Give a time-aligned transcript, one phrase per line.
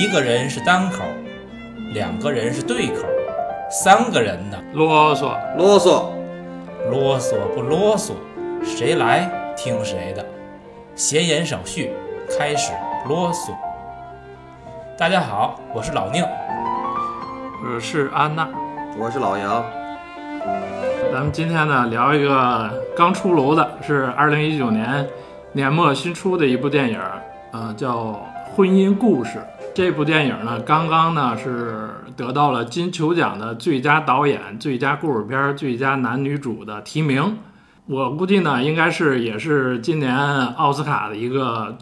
[0.00, 1.02] 一个人是单口，
[1.92, 3.06] 两个人是对口，
[3.70, 6.04] 三个人呢啰嗦，啰嗦，
[6.90, 8.12] 啰嗦不啰嗦，
[8.64, 10.24] 谁来听谁的。
[10.96, 11.92] 闲言少叙，
[12.30, 12.72] 开始
[13.06, 13.52] 啰嗦。
[14.96, 16.24] 大家好，我是老宁。
[17.62, 18.48] 我是安娜。
[18.98, 19.62] 我是老杨。
[21.12, 25.06] 咱们今天呢聊一个刚出炉的，是二零一九年
[25.52, 26.98] 年末新出的一部电影，
[27.52, 27.98] 呃，叫
[28.56, 29.38] 《婚姻故事》。
[29.72, 37.38] 这部电影呢，刚刚呢是得到了金球奖的最佳导演、最佳故事片、最佳男女主的提名。
[37.86, 41.78] 我估计呢，应该是也是今年奥斯卡的一个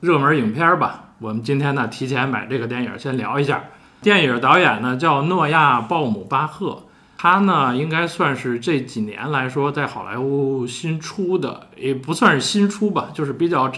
[0.00, 1.10] 热门影片吧。
[1.18, 3.64] 我们今天呢提前把这个电影先聊一下。
[4.00, 6.84] 电影导演呢叫诺亚·鲍姆巴赫。
[7.18, 13.70] 他呢，应该算是这几年来说，在好莱坞新出的，也不算是新出吧，就是比较，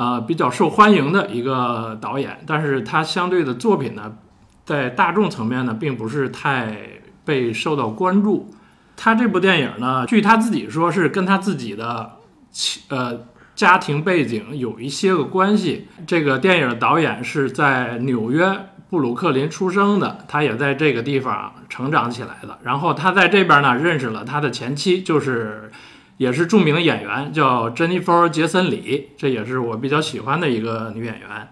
[0.00, 2.38] 呃，比较受欢迎的一个导演。
[2.46, 4.10] 但是他相对的作品呢，
[4.64, 6.74] 在大众层面呢，并不是太
[7.22, 8.50] 被受到关注。
[8.96, 12.12] 他这部电影呢，据他自己说，是跟他自己的
[12.88, 15.86] 呃家庭背景有一些个关系。
[16.06, 18.58] 这个电影导演是在纽约。
[18.88, 22.58] 布鲁克林出生的，他也在这个地方成长起来的。
[22.64, 25.70] 然后他在这边呢，认识了他的前妻，就是
[26.20, 31.48] 也是著名的演员，叫珍妮弗·杰森里，这也是我比较喜欢的一个女演员。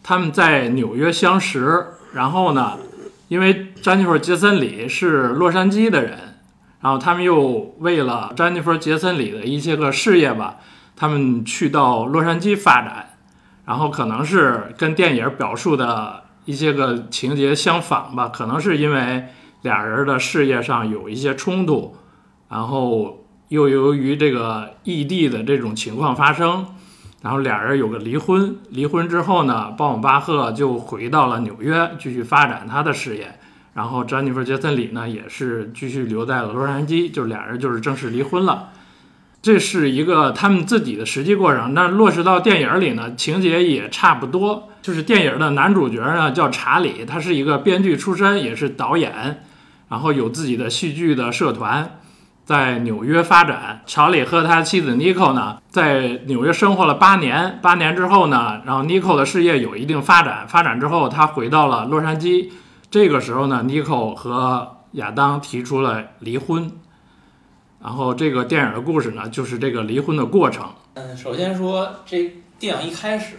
[0.00, 2.78] 他们在纽约相识，然后呢，
[3.26, 6.38] 因为詹妮弗·杰森里是洛杉矶的人，
[6.82, 10.58] 然后他们又为了詹妮弗·杰森里的一些个事业吧，
[10.94, 13.16] 他们去到洛杉矶发展，
[13.64, 16.22] 然后可能是跟电影表述的。
[16.44, 19.24] 一些个情节相仿吧，可能是因为
[19.62, 21.96] 俩人的事业上有一些冲突，
[22.48, 26.66] 然后又由于这个异地的这种情况发生，
[27.22, 28.56] 然后俩人有个离婚。
[28.70, 33.38] 离婚之后呢，鲍姆巴赫就回到了纽约继续发展他的事业，
[33.74, 38.70] 然后詹妮弗·杰森里呢也是继续留在了洛杉矶，就俩人就是正式离婚了。
[39.42, 44.70] 这是一个他们自己的实际过程，那落实到电影里呢，情节也差不多。
[44.82, 49.42] 就是电影的男主角呢叫查理，他是一个编剧出身，也是导演，
[49.88, 51.98] 然后有自己的戏剧的社团，
[52.46, 53.82] 在纽约发展。
[53.84, 62.52] 查理和他妻子妮蔻呢，在纽约生活了八年，八年之后呢，然后妮蔻的事业有一定发展，发展之后他回到了洛杉矶。
[62.88, 66.70] 这个时候呢，妮蔻和亚当提出了离婚。
[67.82, 70.72] 然后这个电影的故事呢，就是这个离婚的过程。
[70.94, 73.36] 嗯，首先说这电影一开始，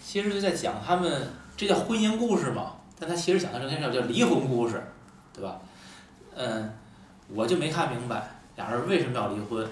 [0.00, 4.92] 其实就在讲他们这叫婚姻故事嘛，但他其实讲的是那叫离婚故事，
[5.34, 5.56] 对吧？
[6.36, 6.72] 嗯，
[7.34, 9.66] 我就没看明白俩人为什么要离婚，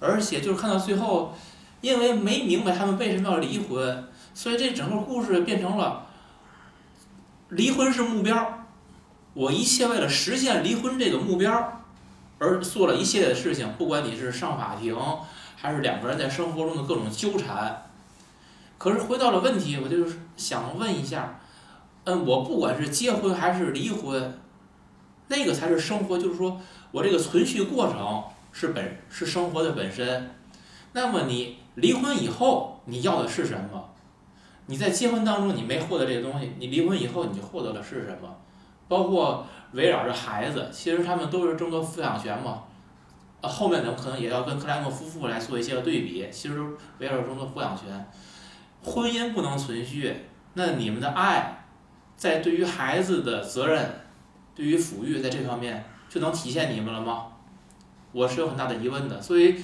[0.00, 1.34] 而且就是看到最后，
[1.80, 6.06] 因为没明白他们为什么要离婚，所以这整个故事变成了
[7.48, 8.66] 离婚是目标，
[9.34, 11.80] 我一切为了实现离婚这个目标。
[12.40, 14.94] 而做了一系列的事情，不管你是上法庭，
[15.56, 17.82] 还是两个人在生活中的各种纠缠。
[18.76, 21.38] 可是回到了问题，我就是想问一下，
[22.02, 24.38] 嗯，我不管是结婚还是离婚，
[25.28, 30.30] 那个才是生活，就是说我这个存续过程是本是生活的本身。
[30.92, 33.90] 那么你离婚以后，你要的是什么？
[34.66, 38.36] 你在结婚当中你没获得这个东西，你离婚以后你就获得的是什么？
[38.88, 39.46] 包括。
[39.74, 42.62] 围绕着孩子，其实他们都是争夺抚养权嘛。
[43.40, 46.24] 呃，后面呢可能也要跟克莱默夫妇来做一些个对比。
[46.30, 46.62] 其实
[46.98, 48.08] 围绕着争夺抚养权，
[48.84, 50.14] 婚姻不能存续，
[50.52, 51.64] 那你们的爱，
[52.16, 54.03] 在对于孩子的责任，
[54.54, 57.26] 对于抚育在这方面就能体现你们了吗？
[58.12, 59.20] 我是有很大的疑问的。
[59.20, 59.56] 所以，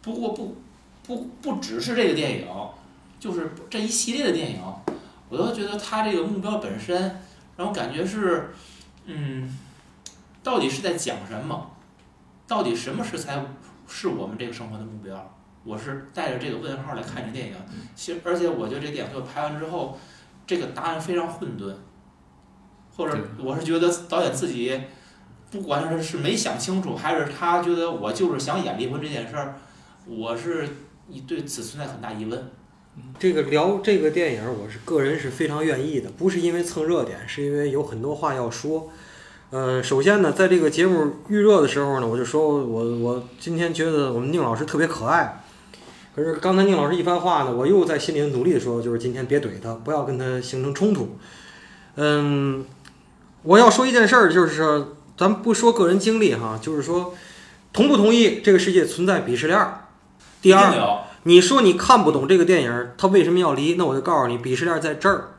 [0.00, 0.56] 不过不
[1.06, 2.46] 不不只是这个电影，
[3.20, 4.60] 就是这一系列的电影，
[5.28, 7.20] 我都觉得他这个目标本身
[7.56, 8.52] 让我感觉是。
[9.04, 9.58] 嗯，
[10.44, 11.72] 到底是在讲什么？
[12.46, 13.44] 到底什么是才
[13.88, 15.34] 是我们这个生活的目标？
[15.64, 17.54] 我是带着这个问号来看这电影。
[17.96, 19.98] 其实，而且我觉得这电影就拍完之后，
[20.46, 21.74] 这个答案非常混沌，
[22.96, 24.80] 或者我是觉得导演自己，
[25.50, 29.56] 不管是是没想清楚，还是他觉得我就是想演离婚这件事儿，
[30.06, 30.68] 我是
[31.26, 32.50] 对此存在很大疑问。
[33.18, 38.90] 这个聊这个电影，我是个人是非常愿意的，不是因为蹭热点，是因为有很多话要说。
[39.50, 45.42] 呃，首先呢，在这个节目预热的时候呢，我就说我我今天觉得我们宁老师特别可爱。
[46.14, 51.16] 可是刚才宁老师一番话呢，我又在心里努力的说，就是今天别怼他，不要跟他形成冲突。
[51.96, 52.64] 嗯，
[53.42, 57.14] 我要说一件事儿，就是说咱不说个人经历哈，就是说
[57.72, 59.74] 同不同意这个世界存在鄙视链？
[60.40, 61.04] 第二。
[61.24, 63.74] 你说你看不懂这个电影，他为什么要离？
[63.74, 65.34] 那我就告诉你，鄙视链在这儿。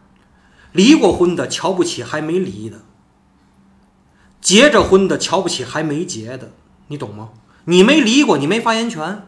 [0.71, 2.79] 离过婚的瞧不起还没离的，
[4.39, 6.51] 结着婚的瞧不起还没结的，
[6.87, 7.31] 你懂吗？
[7.65, 9.27] 你没离过，你没发言权。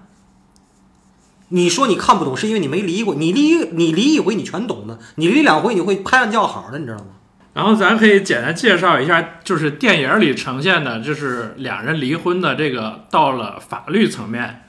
[1.50, 3.16] 你说你看不懂，是因为你没离过。
[3.16, 7.06] 你离你离一回，你全懂的；你离两回，你会拍案叫好的，你知道吗？
[7.56, 14.63] 然后咱可以简单介绍一下，就是电影里呈现的，就是两人离婚的这个到了法律层面，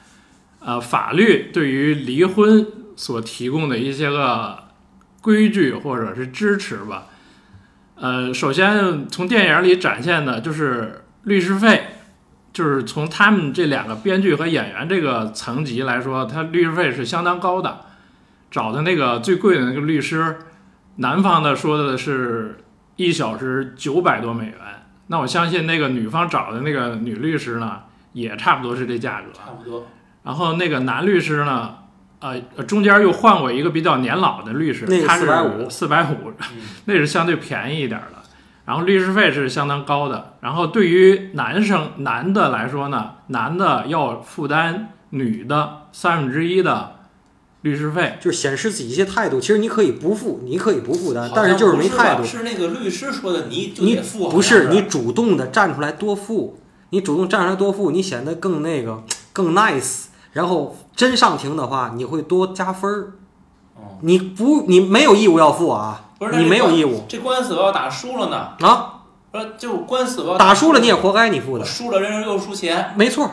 [0.60, 4.68] 呃，法律对于离婚所提供的一些个
[5.20, 7.06] 规矩或者是支持吧。
[7.96, 11.86] 呃，首先从电影里展现的就是律师费，
[12.52, 17.80] 就是从他们这两个编剧和演员这个层级来说，他律师费是相当高的。
[18.48, 20.36] 找的那个最贵的那个律师，
[20.98, 22.58] 男方的说的是。
[22.96, 24.54] 一小时九百多美元，
[25.08, 27.82] 那我相信那个女方找的那个女律师呢，
[28.12, 29.26] 也差不多是这价格。
[29.32, 29.86] 差不多。
[30.22, 31.76] 然后那个男律师呢，
[32.20, 36.32] 呃，中间又换过一个比较年老的律师，他是四百五，四百五，
[36.86, 38.22] 那是相对便宜一点的。
[38.64, 40.34] 然后律师费是相当高的。
[40.40, 46.95] 然后对于男生男的来说呢，男的要负担女的三分之一的。
[47.66, 52.22] 律师费就是显示自己一些态度，其实你可以不付，你可以不负担，但是就是没态度。
[52.22, 56.60] 是那个律师说的，你你付，不是你主动的站出来多付，
[56.90, 59.02] 你主动站出来多付，你显得更那个
[59.32, 60.04] 更 nice。
[60.32, 63.12] 然后真上庭的话，你会多加分儿。
[63.74, 67.02] 哦，你不，你没有义务要付啊，不是你没有义务。
[67.08, 68.50] 这官司我要打输了呢？
[68.60, 69.02] 啊，
[69.32, 71.64] 不是，就官司我打输了，你也活该你付的。
[71.64, 72.94] 输了，人人又输钱。
[72.96, 73.28] 没错。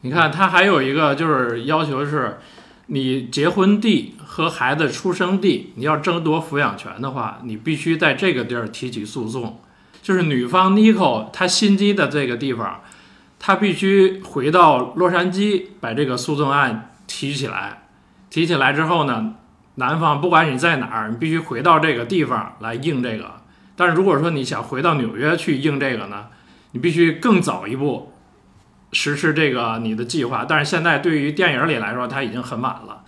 [0.00, 2.38] 你看他还有一个就是要求是。
[2.86, 9.60] 你结婚地和孩子出生地，你要争夺抚养权的话，你必须在这个地儿提起诉讼。
[10.02, 12.82] 就是女方 Nico 她新机的这个地方，
[13.40, 17.88] 她必须回到洛杉矶把这个诉讼案提起来。
[18.30, 19.34] 提起来之后呢，
[19.76, 23.40] 男方不管你在哪儿，你必须回到这个地方来应这个。
[23.74, 26.26] 但是如果说你想回到纽约去应这个呢，
[26.70, 28.12] 你必须更早一步。
[28.92, 33.04] 实施这个你的计划，但是现在对于电影里来说，它已经很晚了。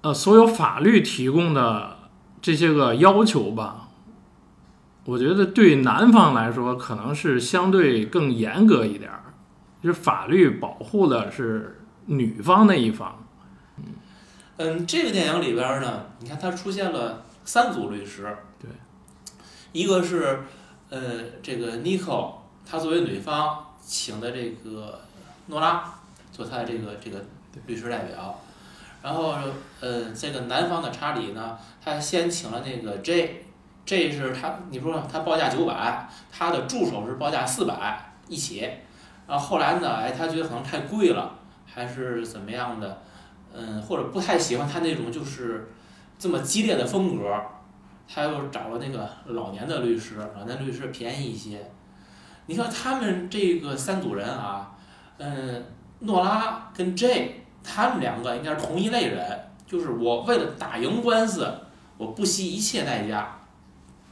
[0.00, 1.98] 呃，所有法律提供的
[2.40, 3.88] 这些个要求吧，
[5.04, 9.34] 我觉得对男方来说可能是相对更严格一点儿，
[9.82, 13.26] 就是法律保护的是女方那一方。
[13.76, 13.84] 嗯
[14.56, 18.70] 嗯，这个电影里边呢，你看它出现了三组律师，对，
[19.72, 20.44] 一个是
[20.88, 21.00] 呃
[21.42, 25.02] 这个 Nico，她作为女方请的这个。
[25.46, 25.92] 诺拉
[26.32, 27.20] 做他的这个这个
[27.66, 28.40] 律师代表，
[29.02, 29.34] 然后
[29.80, 38.60] 呃，这个男方的查理呢，他先请了那个 J，J 是他，你说他报价九百，他的助手是报价四百一起，
[39.26, 41.34] 然后后来呢，哎，他觉得可能太贵了，
[41.66, 43.02] 还是怎么样的，
[43.52, 45.68] 嗯，或者不太喜欢他那种就是
[46.18, 47.42] 这么激烈的风格，
[48.06, 51.70] 他又找了那个老年的律师，老年律师便宜一些，
[52.46, 54.76] 你说他们这个三组人啊。
[55.22, 55.62] 嗯，
[55.98, 59.20] 诺拉跟 J 他们两个应该是同一类人，
[59.66, 61.46] 就是我为了打赢官司，
[61.98, 63.38] 我不惜一切代价，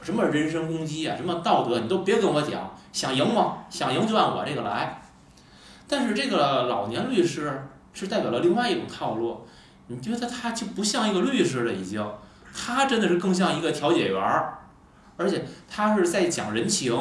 [0.03, 3.57] 什么人身攻击啊，什么道德，你都别跟我讲，想赢吗？
[3.71, 5.01] 想赢就按我这个来。
[5.87, 9.47] 但是这个老年律师是代表了另外一种套路，
[9.87, 12.07] 你觉得他就不像一个律师了，已经，
[12.53, 14.59] 他真的是更像一个调解员儿，
[15.17, 16.95] 而且他是在讲人情，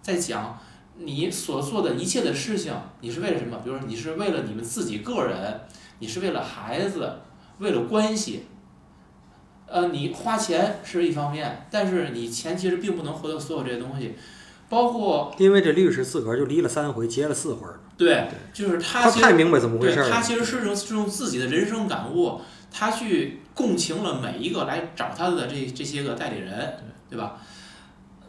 [0.00, 0.58] 在讲。
[0.98, 3.58] 你所做的一切的事情，你是为了什么？
[3.64, 5.60] 比如说，你是为了你们自己个人，
[6.00, 7.12] 你是为了孩子，
[7.58, 8.46] 为了关系。
[9.66, 14.14] 呃，你花钱是一方面，但是你钱其实并不能获得所有这些东西，
[14.68, 17.66] 包括因为这律师自个儿就离了三回，结了四回。
[17.96, 20.10] 对，就是他太明白怎么回事了。
[20.10, 22.40] 他其实是用是用自己的人生感悟，
[22.72, 26.74] 他去共情了每一个来找他的这这些个代理人，
[27.10, 27.38] 对吧？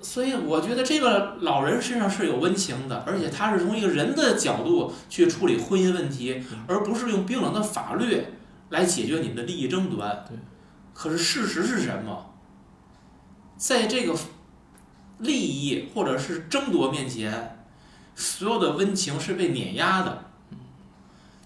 [0.02, 8.24] 所以我觉得这个老人身上是有温情的，而且他是从一个人的角度去处理婚姻问题，而不是用冰冷的法律
[8.70, 10.26] 来解决你们的利益争端。
[10.28, 10.38] 对。
[10.94, 12.32] 可是事实是什么？
[13.58, 14.16] 在这个
[15.20, 17.58] 利益或者是争夺面前，
[18.16, 20.26] 所有的温情是被碾压的。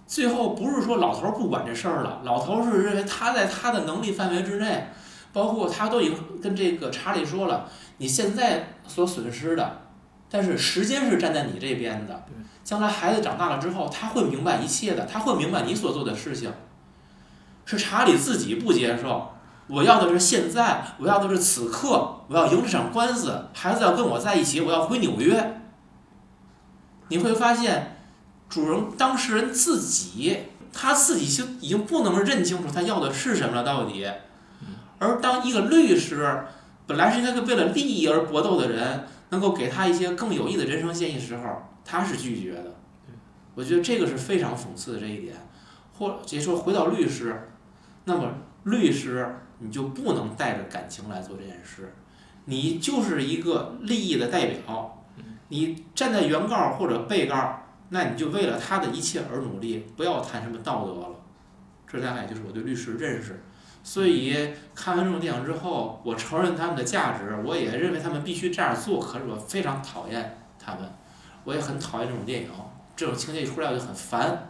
[0.05, 4.89] 最后不是说老头不管这事儿了，老头是认为他在他的能力范围之内，
[5.33, 7.67] 包括他都已经跟这个查理说了。
[7.97, 9.81] 你现在所损失的，
[10.29, 12.23] 但是时间是站在你这边的。
[12.63, 16.51] 将来孩子长大了之后，他会明白一切的，他会明白你所做的事情。
[17.65, 19.31] 是查理自己不接受，
[19.67, 25.61] 我要的是现在，我要的是此刻，我要赢这场官司，孩子要跟我在一起，我要回纽约。
[27.09, 27.97] 你会发现，
[28.49, 30.37] 主人当事人自己
[30.73, 34.07] 他自己就已经不能认清楚他要的是什么了到底。
[35.03, 36.43] 而当一个律师
[36.87, 41.43] 本来是应该为了利益而搏斗的人，能够给他一些更有益的人生建议时候，
[41.83, 42.75] 他是拒绝的。
[43.55, 45.35] 我觉得这个是非常讽刺的这一点。
[45.95, 47.49] 或也说回到律师，
[48.05, 48.33] 那么
[48.63, 51.93] 律师你就不能带着感情来做这件事，
[52.45, 55.05] 你就是一个利益的代表，
[55.49, 61.09] 你站在原告或者被告，那你就为了他的一切而努力，不要谈什么道德了。
[61.87, 63.43] 这大概就是我对律师认识。
[63.83, 64.33] 所以
[64.73, 68.99] 看完这种电影之后，我承认他们的价值，我也认为他们必须这样做。
[68.99, 70.89] 可是我非常讨厌他们，
[71.43, 72.47] 我也很讨厌这种电影，
[72.95, 74.49] 这种情节一出来我就很烦。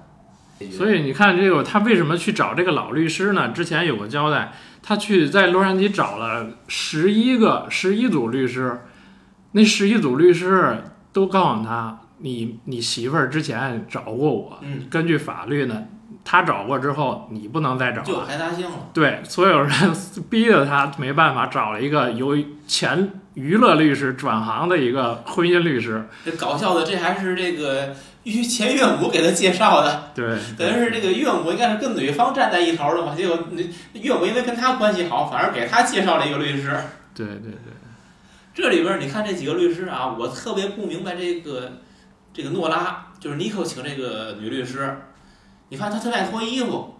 [0.71, 3.49] 所以你看这个，他为什么去找这个老律师呢？
[3.49, 8.81] 之前有个交代，他去在洛杉矶找了十一个十一组律师，
[9.53, 15.85] 那十一组律师都告诉他，你你媳妇儿之前找过我，嗯，根据法律呢，
[16.25, 18.21] 他找过之后，你不能再找就。
[18.21, 18.89] 排他性了。
[18.93, 19.71] 对，所有人
[20.29, 22.37] 逼着他没办法，找了一个由
[22.67, 26.07] 前娱乐律师转行的一个婚姻律师。
[26.23, 36.71] 这搞笑的，这还是这个岳前岳母给他介绍的，对，等于是这个岳母应该是跟女方站在一头的嘛，结果那岳母因为跟他关系好，反而给他介绍了一个律师。
[37.13, 37.73] 对对对，
[38.53, 41.73] 这里边儿你看这几个律师啊，我特别不明白这个
[42.33, 44.97] 这个诺拉，就是尼克请这个女律师，
[45.69, 46.95] 你看他特别爱脱衣服。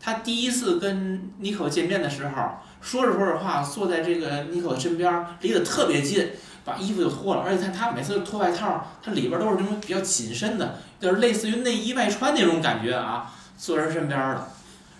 [0.00, 2.50] 他第一次跟妮可见面的时候，
[2.82, 6.30] 说着说着话，坐在这个妮可身边儿，离得特别近，
[6.62, 14.46] 把衣服就脱了，而且他他每次脱外套，他里边儿都是那种比较紧身的，就是类似于内衣外穿那种感觉啊，坐人身边儿的。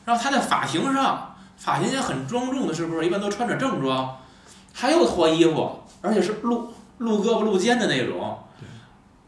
[0.06, 3.04] 然后他在法庭上，法庭也很庄重的，是不是？
[3.04, 4.16] 一般都穿着正装。
[4.72, 8.38] 他又脱衣服，而且是露露胳膊露肩的那种，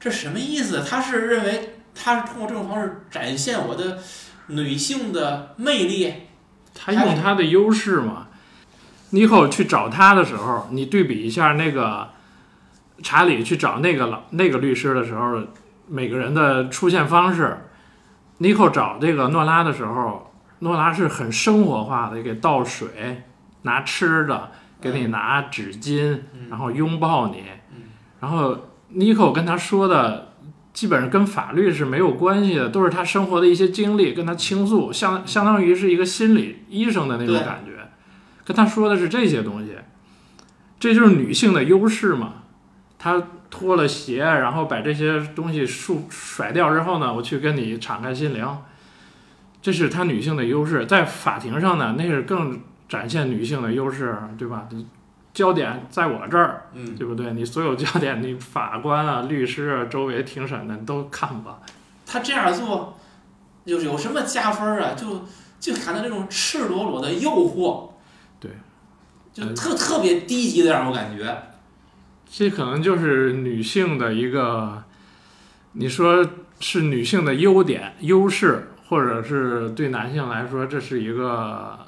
[0.01, 0.83] 这什么意思？
[0.83, 3.99] 他是认为他是通过这种方式展现我的
[4.49, 6.13] 女性的魅力，
[6.75, 8.29] 他用他的优势嘛。
[9.11, 12.11] 尼克去找他的时候，你对比一下那个
[13.03, 15.43] 查理去找那个老那个律师的时候，
[15.89, 17.67] 每个人的出现方式。
[18.39, 23.25] 尼克找这个诺拉的时候，诺拉是很生活化的，给倒水、
[23.63, 27.85] 拿吃的，给你拿纸巾，然后拥抱你嗯，
[28.21, 28.57] 然后
[28.89, 30.35] 尼克跟他说的。
[30.77, 37.73] 基本上跟法律是没有关系的，都是他生活的一些经历，跟他倾诉，相相当于是一个心理医生的那种感觉。
[38.45, 39.73] 跟他说的是这些东西，
[40.79, 42.43] 这就是女性的优势嘛。
[42.99, 48.47] 她脱了鞋，然后把这些东西束甩掉之后呢，我去跟你敞开心灵，
[49.63, 50.85] 这是她女性的优势。
[50.85, 54.69] 在法庭上呢，那是更展现女性的优势，对吧？
[55.37, 57.35] 焦点在我这儿，嗯，对不对？
[57.35, 61.61] 你所有焦点，你法官啊、律师啊、周围庭审的你都看吧。
[62.07, 62.97] 他这样做
[63.65, 64.95] 有有什么加分儿啊？
[64.95, 65.27] 就
[65.61, 67.91] 就感到这种赤裸裸的诱惑，
[68.41, 68.51] 对，
[69.35, 71.43] 就特特别低级的让我感觉，
[72.25, 74.85] 这可能就是女性的一个，
[75.73, 76.27] 你说
[76.61, 81.79] 是女性的优点、优势，或者是对男性来说，这是一个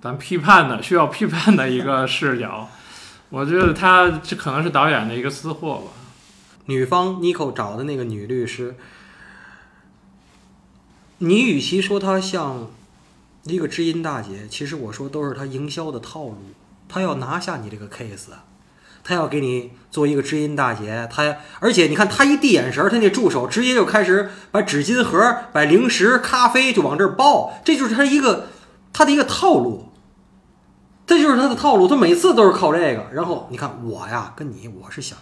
[0.00, 2.68] 咱批判的、需要批判的一个视角。
[3.30, 5.90] 我觉得他这可能是导演的一个私货吧。
[6.66, 8.74] 女方 Nico 找的那个女律师，
[11.18, 12.68] 你与其说她像
[13.44, 16.38] 一个知音大姐，其实我说都是她营销的套路。
[16.88, 18.28] 她要拿下你这个 case，
[19.02, 21.08] 她要给你做一个知音大姐。
[21.10, 28.48] 她而且你看，她一递眼神儿，她那助手直接就开始把纸巾盒、把零食、咖啡就往这儿抱，这就是她一个
[28.92, 29.87] 她的一个套路。
[31.08, 33.06] 这就是他的套路，他每次都是靠这个。
[33.14, 35.16] 然后你看我呀，跟你我是想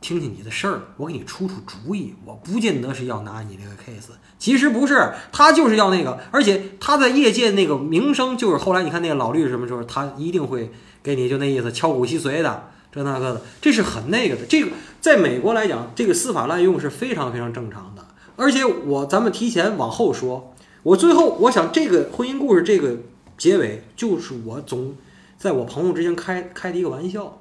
[0.00, 2.14] 听听你的事儿，我给你出出主意。
[2.24, 14.46] 我不见得是要拿你这个 case，其实不是，他就是要那个，而且他在业界那个名声，就是后来你看那个老律师什么时候，他一定会给你就那意思，敲骨吸髓的，这那个的，这是很那个的。
[14.46, 14.70] 这个
[15.02, 18.02] 在美国来讲，这个司法滥用是非常非常正常的。
[18.36, 22.96] 而且我咱们提前往后说，我最后我想这个婚姻故事这个
[23.38, 24.94] 结尾，就是我总
[25.38, 27.40] 在我朋友之间开开的一个玩笑。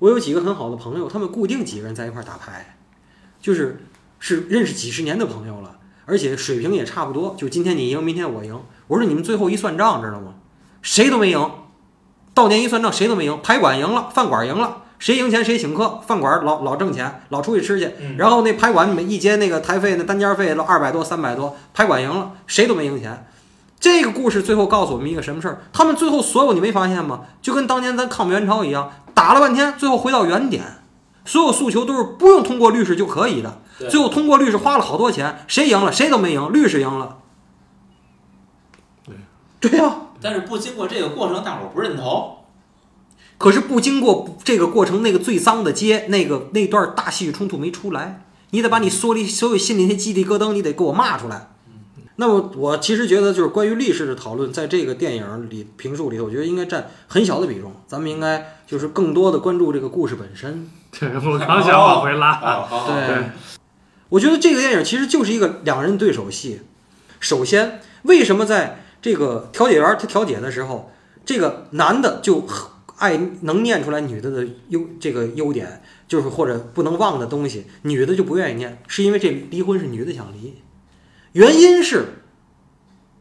[0.00, 2.76] 我有几个很好的朋友，他们固定几个人在一块儿打牌，
[3.40, 3.80] 就是
[4.18, 7.34] 是认识几十年的朋友了，而且水平也差不多。
[7.38, 8.60] 就今天你赢，明天我赢。
[8.88, 10.34] 我说你们最后一算账，知道吗？
[10.82, 11.50] 谁都没赢。
[12.34, 13.40] 到年一算账，谁都没赢。
[13.42, 16.00] 牌馆赢了，饭馆赢了，谁赢钱谁请客。
[16.06, 17.90] 饭馆老老挣钱，老出去吃去。
[18.00, 23.26] 嗯然后那牌馆每一节那个台费那单间费都二百多三百多，牌馆赢了，谁都没赢钱。
[23.84, 25.60] 这个故事最后告诉我们一个什么事儿？
[25.70, 27.26] 他们最后所有你没发现吗？
[27.42, 30.64] 就跟当年咱抗美援朝一样，打了半天，最后回到原点。
[31.26, 33.60] 所有诉求都是不用通过律师就可以的。
[33.90, 35.92] 最后通过律师花了好多钱，谁赢了？
[35.92, 37.18] 谁都没赢，律师赢了。
[39.04, 39.16] 对
[39.60, 42.38] 对呀、但是不经过这个过程，大伙儿不认同。
[43.36, 51.50] 可是不经过这个过程，那个最脏的街，那个那段大戏剧冲突没出来，你得把你所里所有心里那些鸡皮疙瘩，你得给我骂出来。
[52.16, 57.72] 那么我其实觉得，就是关于历史的讨论，在这个电影里评述里头，我觉得应该占很小的比重。
[57.86, 60.70] 咱们应该就是更多的关注这个故事本身。
[60.92, 62.38] 对我刚想往回拉。
[62.40, 63.30] 哦，好好，对，
[64.10, 66.60] 我觉得这个电影其实就是一个两人对手戏。
[67.18, 70.92] 首先，为什么在这个调解员他调解的时候，
[71.24, 80.54] 这个男的就很爱能念出来女的的优这个优点，就是或者不能忘的东西，女的就不愿意念，是因为这离婚是女的想离，
[81.34, 82.20] 原因是。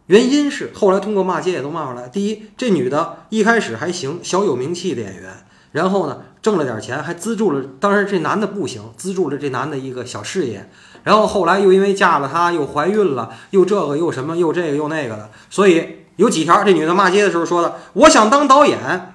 [0.07, 2.09] 原因是后来通过骂街也都骂出来。
[2.09, 7.63] 第一，这女的一开始还行，小有名气的演员，然后呢挣了点钱，还资助了。
[7.79, 10.69] 当然这男的不行，资助了这男的一个小事业。
[11.03, 15.29] 然后后来又因为嫁了他，又怀孕了，又这个又什么，又这个又那个的。
[15.49, 19.13] 所以有几条，这女的骂街的时候说的：“我想当导演，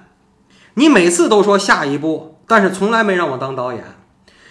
[0.73, 3.83] 你每次都说下一步，但是从来没让我当导演。”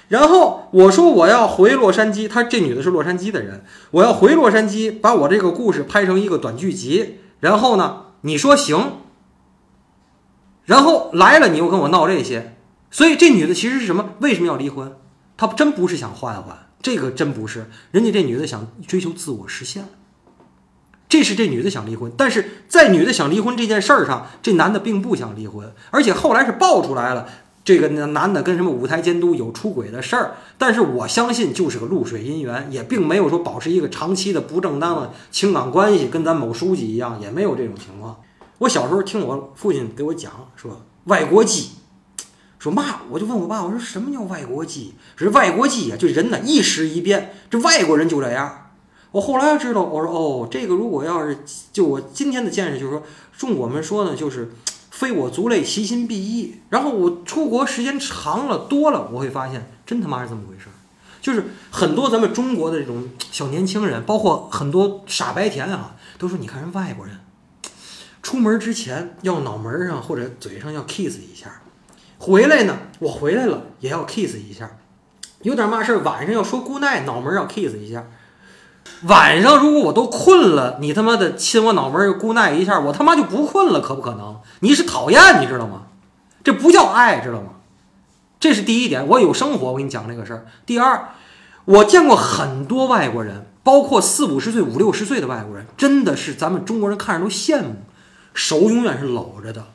[0.09, 7.21] 然后我说我要回洛杉矶，她这女的是洛杉矶的人，我要回洛杉矶，把我这个故事拍成一个短剧集。
[7.41, 9.01] 然后呢，你说行，
[10.65, 12.57] 然后来了你又跟我闹这些，
[12.91, 14.15] 所以这女的其实是什么？
[14.21, 14.97] 为什么要离婚？
[15.37, 19.85] 她真不是想换换，这个真不是，人家这女的想追求自我实现，
[21.09, 22.11] 这是这女的想离婚。
[22.17, 27.29] 但是在女的想离婚这件事儿上，这男的并不想离婚，而且后来是爆出来了。
[27.69, 38.23] 这个男的跟什么舞台监督有出轨的事儿，但是我相信就是个露水姻缘，也并没有说保持一个长期的不正当的情感关系，跟咱某书记一样，也没有这种情况。
[38.57, 41.73] 我小时候听我父亲给我讲说外国鸡，
[42.59, 44.95] 说嘛，我就问我爸，我说什么叫外国鸡？
[45.17, 48.71] 是外国鸡呀，就人呢一时一变，这外国人就这样。
[49.11, 51.37] 我后来知道，我说哦，这个如果要是
[51.71, 53.03] 就我今天的见识，就是说，
[53.37, 54.53] 中我们说呢，就是。
[54.99, 56.57] 非我族类，其心必异。
[56.71, 60.75] 然后我出国时间长了多了，我会发现真他妈是这么回事儿。
[61.23, 67.21] 就是很多咱们中国的这种小年轻人，包括很多傻白甜啊，都说你看人外国人，
[68.25, 71.63] 出门之前要脑门上或者嘴上要 kiss 一下，
[72.19, 74.79] 回来呢，我回来了也要 kiss 一下，
[75.43, 78.05] 有点嘛事儿晚上要说 good night，脑门要 kiss 一下。
[79.03, 84.41] 晚上如果我都困了，你他妈的亲我脑门儿姑奈一下，我他妈就不困了，可不可能？
[84.61, 85.83] 你是讨厌，你知道吗？
[86.43, 87.51] 这不叫爱，知道吗？
[88.41, 90.47] 这是第一点，我有生活，我跟你讲这个事儿。
[90.67, 91.11] 第二，
[91.65, 97.77] 我见过很多外国人，包括四五十岁、五六十岁的外国人，真的是咱们中国人看着都羡慕，
[98.35, 99.67] 手永远是搂着的，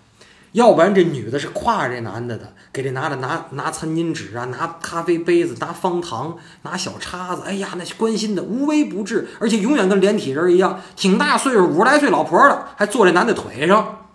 [0.53, 14.05] 要不然这女的是挎着这男的的，给这男的拿拿餐巾纸啊，拿咖啡杯子，拿方糖，拿小叉子，哎呀，那关心的无微不至，而且永远跟连体人一样，挺大岁数，五十来岁老婆了，还坐这男的腿上，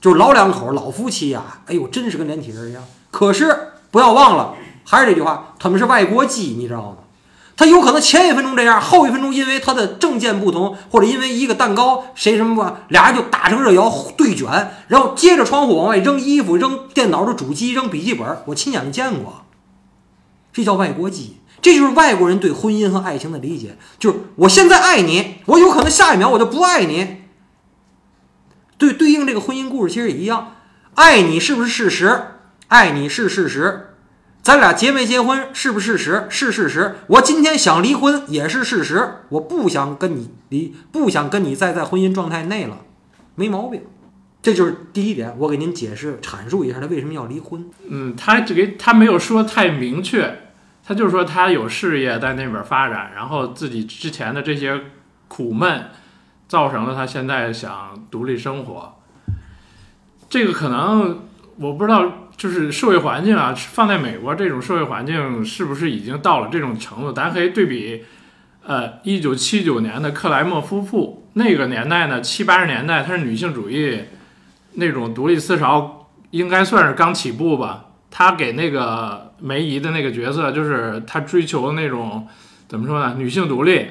[0.00, 2.84] 就是老两口老夫妻呀、哎呦，真是跟连体人一样。
[3.10, 3.56] 可是
[3.90, 6.96] 不要忘了，还是这句话，他们是外国鸡，你知道吗？
[7.56, 19.44] 他有可能前一分钟这样，后一分钟因为他的政见不同，或者因为一个蛋糕谁什么吧，俩人就打成热窑对卷，然后接着窗户往外扔衣服、扔电脑的主机、扔笔记本，我亲眼见过。
[20.52, 27.22] 这叫外国鸡，这就是外国人对婚姻和爱情的理解，就是我现在爱你，我有可能下一秒我就不爱你。
[28.76, 30.54] 对，对应这个婚姻故事其实也一样，
[30.96, 32.22] 爱你是不是事实？
[32.66, 33.93] 爱你是事实。
[34.44, 36.26] 咱俩结没结婚是不是事实？
[36.28, 36.96] 是事实。
[37.06, 39.20] 我今天想离婚也是事实。
[39.30, 42.82] 我不想跟你离，不想跟你再在婚姻状态内了，
[43.36, 43.82] 没毛病。
[44.42, 47.70] 这就是第一点，我给您解释阐述一下他为什么要离婚。
[47.88, 50.50] 嗯，他这个他没有说太明确，
[50.84, 54.78] 他就是说他有事业在那边发展，然后自己之前的这些
[55.26, 55.86] 苦闷，
[56.46, 58.96] 造成了他现在想独立生活。
[60.28, 61.20] 这个可能
[61.56, 67.12] 我不知道，就是社会环境啊，放在美国这种社会环境是不是已经到了这种程度？
[67.12, 68.04] 咱可以对比，
[68.64, 74.00] 呃，一九七九年的克莱默夫妇那个年代呢，七八十年代，她是女性主义
[74.74, 77.86] 那种独立思潮，应该算是刚起步吧。
[78.10, 82.26] 她给那个梅姨的那个角色，就是她追求那种
[82.68, 83.86] 怎么说呢，女性独立，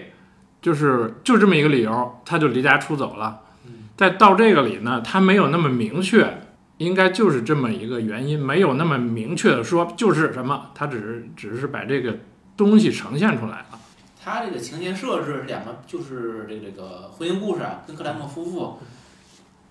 [0.62, 3.40] 就是就这么一个理由，她就离家出走了。
[3.96, 6.43] 再到这个里呢，她没有那么明确，
[6.78, 12.18] 应该就是这么一个原因，没有那么明确的说就是什么，他只是只是把这个
[12.58, 13.80] 东西呈现出来了。
[14.24, 18.80] 他这个情节设置两个就是这个这个婚姻故事啊，跟克莱默夫妇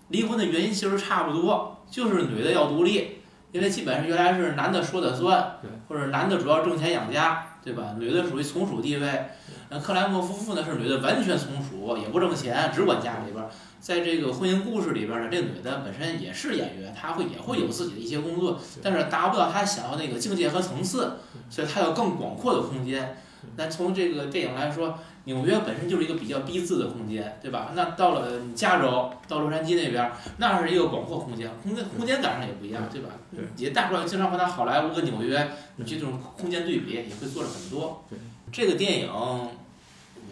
[0.09, 3.19] 离婚的原因其实差不多，就是女的要独立，
[3.51, 7.95] 因为基本上原来是男的说的算对，或者男的主要挣钱养家，对吧？
[7.99, 9.27] 女的属于从属地位。
[9.73, 13.49] 那克莱默夫妇呢是女的完全从属，也不挣钱，只管家里边儿。
[13.81, 21.15] 在这个婚姻故事里边儿呢，这女的本身也是演员，她会也会有自己的一些工作，但是达不到她想要那个境界和层次，
[21.49, 23.17] 所以她有更广阔的空间。
[23.57, 27.73] 那从这个电影来说，纽约本身就是一个比较逼仄的空间，对吧？
[27.75, 33.09] 那到了加州，到洛杉矶那边儿，那是一个广阔空间，空间空间感上也不一样，对吧？
[33.35, 38.05] 对也大伙儿经常会拿好莱坞跟纽约，你这种空间对比，也会做了很多。
[38.09, 38.17] 对，
[38.53, 39.11] 这个电影，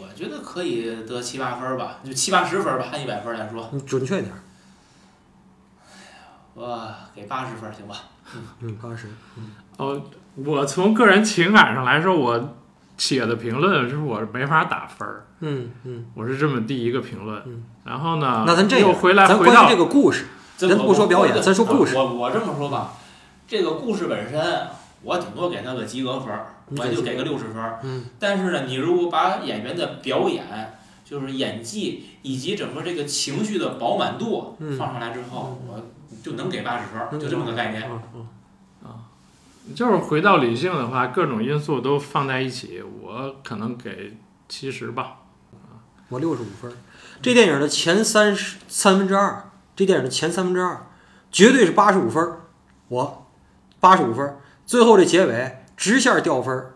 [0.01, 4.39] 我觉得可以得七八分儿吧，就七八十分儿吧，按一百分来说，你准确点儿，
[6.55, 7.97] 我给八十分儿行吧？
[8.61, 9.09] 嗯，八十，
[9.77, 10.01] 哦，
[10.37, 12.55] 我从个人情感上来说，我
[12.97, 16.07] 写的评论是我没法打分儿，嗯嗯。
[16.15, 17.43] 我是这么第一个评论。
[17.47, 22.93] 嗯然后呢，那咱这样，又回来回到这个故事，咱不说表演咱说故事我我这么说吧，
[23.49, 24.69] 这个故事本身，
[25.03, 27.81] 我顶多给他个及格分儿，我就给个六十分儿。
[27.83, 35.81] 嗯但是呢，你如果把演员的表演，就是演技以及整个这个情绪的饱满度嗯放上来之后，我
[36.23, 37.83] 就能给八十分儿，就这么个概念。
[38.15, 38.27] 嗯
[38.85, 38.95] 嗯
[39.75, 44.17] 就是回到理性的话，各种因素都放在一起，我可能给
[44.49, 45.19] 七十吧。
[46.09, 46.75] 我六十五分儿。
[47.23, 50.87] 这电影的前三十三分之二，这电影的前三分之二，
[51.31, 52.41] 绝对是八十五分儿。
[52.89, 53.27] 我
[53.79, 56.75] 八十五分儿，最后这结尾直线掉分儿。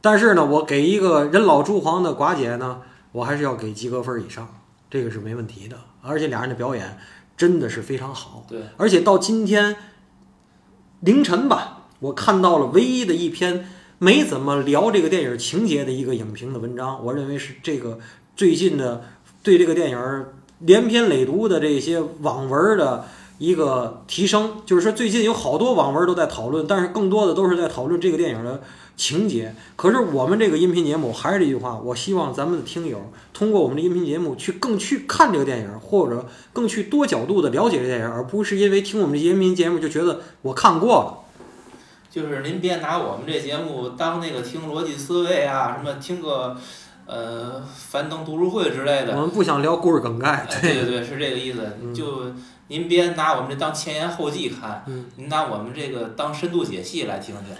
[0.00, 4.48] 但是呢，我给一个人老珠黄的寡姐呢，我还是要给及格分以上，
[4.88, 5.76] 这个是没问题的。
[6.02, 6.98] 而且俩人的表演
[7.36, 8.46] 真的是非常好。
[8.48, 9.76] 对，而且到今天
[11.00, 17.98] 凌晨吧，我看到了唯一的一篇没怎么聊这个电影情节的一个影评的文章，我认为是这个
[18.36, 19.04] 最近的
[19.42, 20.26] 对这个电影
[20.60, 23.04] 连篇累牍的这些网文的
[23.38, 24.62] 一个提升。
[24.64, 28.62] 就是说，最近有好多网文都在讨论，但是更多的都是在讨论这个电影的
[28.96, 29.54] 情节。
[29.76, 41.18] 可是我们这个音频节目还是这句话，我希望咱们的听友通过我们的音频节目去更去看这个电影，或者更去多角度的了解这个电影，而不是因为听我们这音频节目就觉得我看过了。
[42.10, 46.54] 就是您别拿我们这节目当那个听逻辑思维啊，什么听个
[47.06, 49.22] 呃樊登读书会之类的我。
[49.22, 51.60] 们不想聊故事梗概，哎对对对，是这个意思。
[51.80, 52.26] 嗯就
[52.72, 57.54] 您别拿我们这当前言后记看，嗯您拿我们这个当深度解析来听听。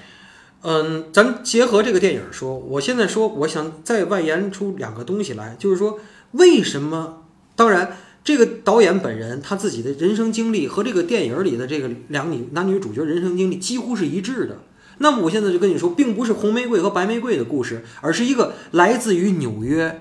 [0.63, 5.99] 嗯，咱结合这个电影说，我现在说，我想再外延出两个东西来，就是说，
[6.31, 7.25] 为什么？
[7.55, 14.61] 当然，这个导演本人他自己的人生经历和这个电影里的这个两女男女主角人生经历几乎是一致的。
[14.97, 20.01] 那么我现在就跟你说，并不是红玫瑰和白玫瑰的故事，而是一个来自于纽约，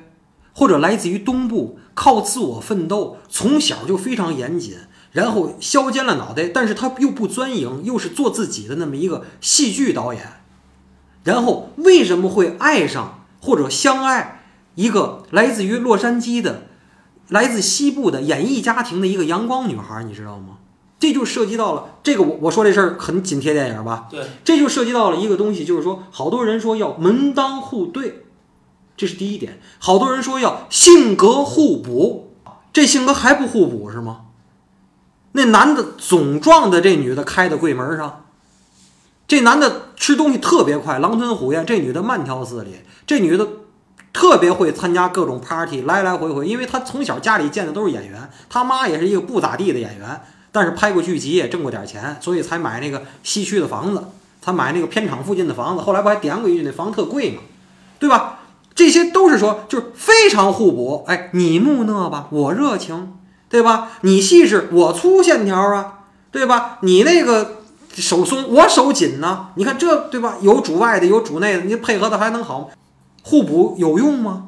[0.53, 4.77] 或者来自于东部，靠自我奋斗，从小就非常严谨，
[5.11, 10.41] 然后削尖了脑袋，但是他又不钻营，又是做自己的那么一个戏剧导演。
[11.23, 14.43] 然后为什么会爱上或者相爱
[14.75, 16.63] 一个来自于洛杉矶的、
[17.27, 20.57] 来自西部的演艺家庭的一个阳光女孩，你知道吗？
[20.97, 24.07] 这就涉及到了这个我我说这事儿很紧贴电影吧？
[24.09, 28.25] 对，这就涉及到了一个东西，就是说，好多人说要门当户对，
[28.95, 32.33] 这是第一点；好多人说要性格互补，
[32.71, 34.21] 这性格还不互补是吗？
[35.33, 38.25] 那男的总撞在这女的开的柜门上，
[39.27, 42.75] 这男的吃东西特别快，狼吞虎咽；这女的慢条斯理，
[43.07, 43.47] 这女的
[44.11, 54.03] 特别会参加各种 party，来来回回，因为她从小家里见的都是演员，她妈也是一个不咋地的演员，但是拍过剧集也挣过点钱，所以才买那个西区的房子，
[54.41, 55.81] 才买那个片场附近的房子。
[55.81, 57.41] 后来不还点过一句那房特贵嘛，
[57.99, 58.39] 对吧？
[58.73, 61.03] 这些都是说就是非常互补。
[61.07, 63.13] 哎，你木讷吧，我热情，
[63.51, 63.91] 对吧？
[64.01, 66.79] 你细致，我粗线条啊，对吧？
[66.81, 67.61] 你那个
[67.93, 69.49] 手松，我手紧呢。
[69.55, 70.37] 你看这对吧？
[70.41, 72.67] 有主外的，有主内的，你配合的还能好吗？
[73.21, 74.47] 互补有用吗？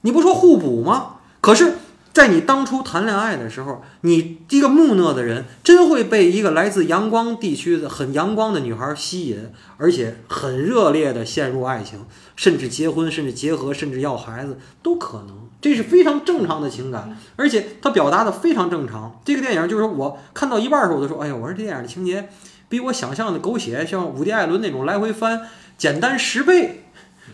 [0.00, 1.16] 你不说互补吗？
[1.42, 1.74] 可是，
[2.14, 15.49] 在你当初谈恋爱的时候，你一个木讷的人，真会被一个来自阳光地区的很阳光的女孩吸引，而且很热烈的陷入爱情，甚至结婚，甚至结合，甚至要孩子都可能。
[15.60, 19.20] 这是非常正常的情感，而且他表达的非常正常。
[19.24, 22.28] 这个电影就是我看到一半的时候，我就说：“哎呀，我说这电影的情节
[22.68, 25.42] 比我想象的狗血，像伍迪·艾伦那种来回翻，
[25.76, 26.84] 简单十倍，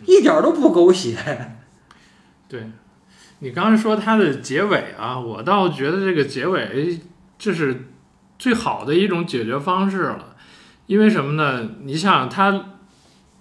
[0.06, 1.16] 一点都不狗血。
[2.48, 2.70] 对，
[3.38, 7.00] 你刚才说它的结尾啊，我倒觉得这个结尾
[7.38, 7.88] 这是
[8.38, 10.34] 最好的一种解决方式了。
[10.86, 11.68] 因为什么呢？
[11.82, 12.64] 你想，他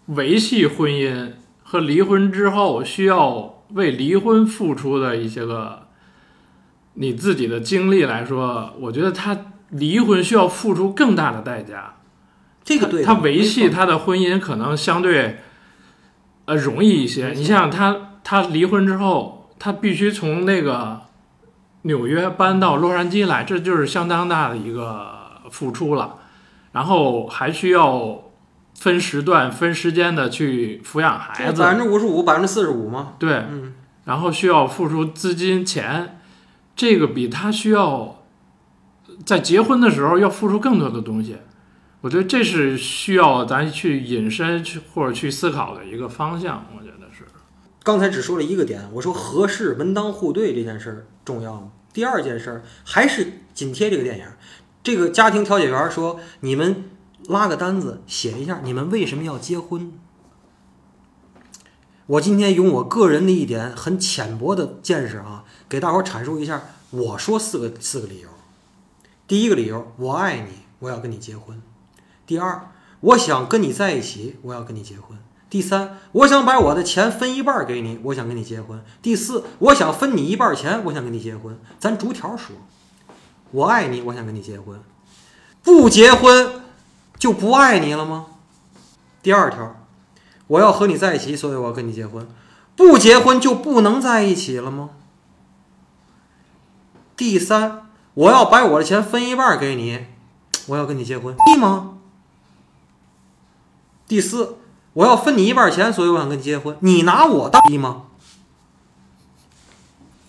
[0.08, 1.32] 维系婚姻
[1.64, 5.88] 和离婚之后需要为离婚付出的一些个
[6.96, 9.38] 你自己的经历来说，我觉得他
[9.70, 11.96] 离婚需要付出更大的代价。
[12.64, 15.40] 这个对的他维系他的婚姻可能相对
[16.46, 17.30] 呃容易一些。
[17.30, 21.02] 你想想他，他离婚之后，他必须从那个
[21.84, 26.16] 纽约搬到洛杉矶来，这就是相当大的一个付出了。
[26.72, 28.24] 然后还需要
[28.76, 33.14] 分时段、分时间的去抚养孩子，百分之五十五、百分之四十五吗。
[33.18, 36.20] 对，嗯，然后需要付出资金钱，
[36.76, 38.24] 这个比他需要
[39.26, 41.38] 在结婚的时候要付出更多的东西。
[42.02, 46.68] 我觉得这是需要咱去引申去或者去思考的一个方向。
[46.78, 47.24] 我觉得是，
[47.82, 51.72] 刚才只说了一个点，我说合适门当户对这件事儿重要吗？
[51.92, 54.26] 第二件事儿还是紧贴这个电影。
[54.84, 56.84] 这个家庭调解员说：“你们
[57.28, 59.94] 拉个单子写一下，你们为什么要结婚？”
[62.08, 66.62] 我今天用我个人的一点很浅薄的见识啊，给大伙儿阐述一下。
[66.92, 68.30] 我说四个四个理由。
[69.28, 71.60] 第一个理由，我爱你，我要跟你结婚。
[72.28, 75.18] 第二，我想跟你在一起，我要跟你结婚。
[75.50, 78.80] 第三，我想把我的钱分一半给你，我想跟你结婚。
[79.02, 81.60] 第四，我想分你一半钱，我想跟你结婚。
[81.80, 82.56] 咱逐条说，
[83.50, 84.80] 我爱你，我想跟你结婚。
[85.64, 86.62] 不结婚
[87.18, 88.28] 就不爱你了吗？
[89.22, 89.76] 第二条，
[90.48, 92.28] 我要和你在一起，所以我要跟你结婚。
[92.76, 94.90] 不结婚就不能在一起了吗？
[97.16, 100.06] 第三，我要把我的钱分一半给你，
[100.68, 101.98] 我要跟你结婚，对吗？
[104.08, 104.58] 第四，
[104.94, 106.78] 我要分你一半钱，所以我想跟你结婚。
[106.82, 108.04] 你拿我当逼吗？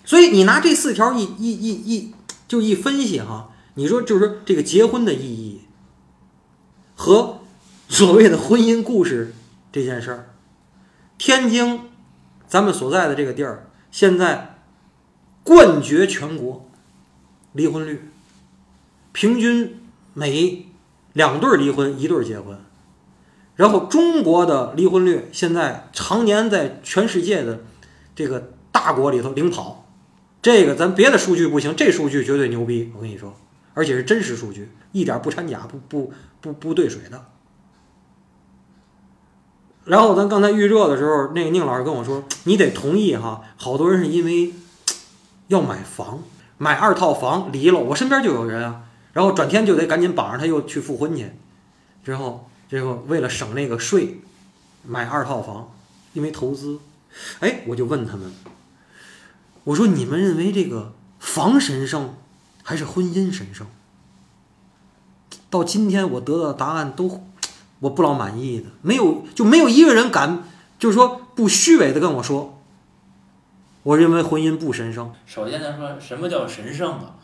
[0.05, 2.13] 所以你拿这四条一一一一
[2.47, 5.56] 就一分析哈，你说就是说这个结婚的意义
[6.97, 7.41] 和
[7.87, 9.33] 所谓的婚姻故事
[9.71, 10.29] 这件事儿，
[11.19, 11.79] 天津
[12.47, 14.55] 咱们所在的这个地儿现在
[15.43, 16.67] 冠绝全国
[17.53, 18.09] 离婚率，
[19.13, 19.79] 平均
[20.15, 20.65] 每
[21.13, 22.59] 两对离婚一对结婚。
[23.55, 27.61] 然后中国的离婚率现在常年在全世界的
[28.15, 29.85] 这个大国里头领跑，
[30.41, 33.35] 这个咱别的数据不行，这数据绝对牛逼，我跟你说，
[33.77, 36.11] 而且是真实数据，一点不掺假，不不
[36.41, 37.25] 不不兑水的。
[39.85, 44.51] 然后咱刚才预热的时候，那个宁老师跟我说，你得同意哈，好多人是因为
[45.49, 46.23] 要买房，
[46.57, 51.31] 买二套房离了，我身边就有人啊，然后转天就得赶紧绑着他又去复婚去，
[52.03, 52.49] 之后。
[52.69, 54.19] 最后为了省那个税，
[54.85, 55.71] 买二套房，
[56.11, 56.79] 因为投资。
[57.39, 58.29] 哎，我就问他们，
[59.63, 62.15] 我说你们认为这个房神圣
[62.67, 63.65] 还是婚姻神圣？
[65.49, 67.23] 到今天我得到的答案都
[67.79, 70.43] 我不老满意的，没有就没有一个人敢
[70.77, 72.61] 就是说不虚伪的跟我说，
[73.83, 75.13] 我认为婚姻不神圣。
[75.25, 77.15] 首先，咱说什么叫神圣啊？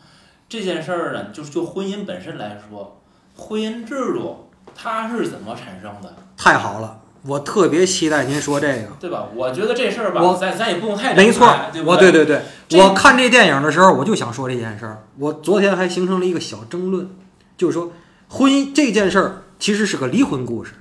[0.48, 3.02] 这件事儿呢，就是就婚姻本身来说，
[3.36, 8.88] 婚姻制度它是怎么产生的，太好了，我特别期待您说这个。
[9.00, 9.28] 对吧？
[9.34, 11.46] 我觉得这事儿吧我，咱咱也不用太没错
[11.84, 12.42] 我对对对，
[12.78, 15.04] 我看这电影的时候，我就想说这件事儿。
[15.18, 17.08] 我昨天还形成了一个小争论，
[17.56, 17.92] 就是说
[18.28, 20.72] 婚姻这件事儿其实是个离婚故事，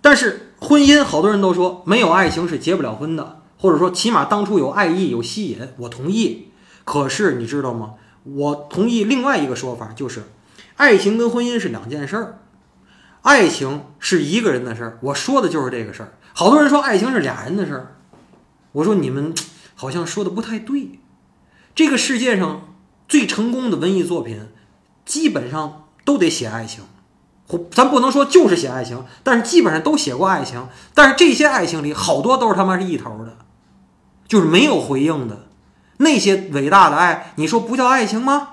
[0.00, 6.48] 但是婚姻好多人都说没有爱情是结不了婚的，或者说起码当初有爱意有吸引，我同意。
[6.84, 7.94] 可是你知道吗？
[8.22, 10.22] 我同意另外一个说法，就是
[10.76, 12.38] 爱情跟婚姻是两件事儿。
[13.26, 16.12] 爱情是一个人的事儿，我说的就是这个事儿。
[16.32, 17.96] 好多人说爱情是俩人的事儿，
[18.70, 19.34] 我说你们
[19.74, 21.00] 好像说的不太对。
[21.74, 22.76] 这个世界上
[23.08, 24.46] 最成功的文艺作品，
[25.04, 26.84] 基本上都得写爱情，
[27.48, 30.68] 或咱不能说就是写爱情，但是基本上都写过爱情。
[30.94, 33.38] 但是这些爱情里，好多都是他妈是一头的，
[34.28, 35.48] 就是没有回应的。
[35.96, 38.50] 那些伟大的爱，你说不叫爱情吗？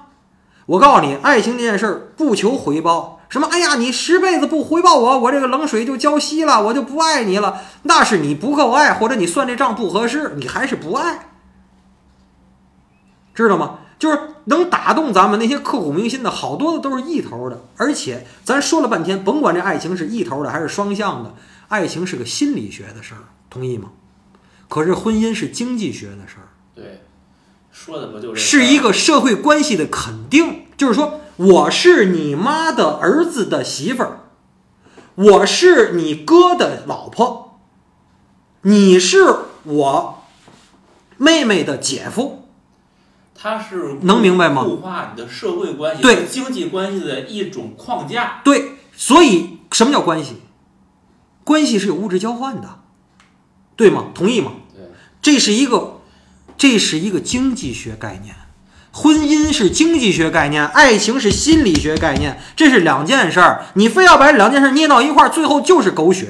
[0.65, 3.19] 我告诉你，爱情这件事儿不求回报。
[3.33, 3.47] 什么？
[3.47, 7.63] 哎呀，你十辈子不回报我，我这个冷水就浇熄了，我就不爱你了。
[7.81, 11.29] 那是你不够爱，或者你算这账不合适，你还是不爱，
[13.33, 13.79] 知道吗？
[13.97, 17.59] 就是能打动咱们那些刻骨铭心的，好多的都是一头的。
[17.75, 21.33] 而且咱说了半天，甭管这爱情是一头的还是双向的，
[21.69, 23.89] 爱情是个心理学的事儿，同意吗？
[24.69, 26.53] 可是婚姻是经济学的事儿。
[26.75, 27.01] 对，
[27.71, 34.19] 说的不就是是一个社会关系的肯定，就是说我是你妈的儿子的媳妇儿，
[35.15, 37.59] 我是你哥的老婆，
[38.61, 40.23] 你是我
[41.17, 42.47] 妹妹的姐夫，
[43.33, 48.41] 他是能明白吗固化你的社会关系、对经济关系的一种框架。
[48.43, 50.41] 对，所以什么叫关系？
[51.43, 52.79] 关系是有物质交换的，
[53.75, 54.11] 对吗？
[54.13, 54.51] 同意吗？
[54.73, 54.83] 对，
[55.21, 56.01] 这是一个，
[56.57, 58.35] 这是一个经济学概念。
[58.95, 63.65] 婚姻是经济学概念，爱情是心理学概念，这是两件事儿。
[63.73, 66.27] 你非要把这两件事捏到一块儿，最后就是狗血。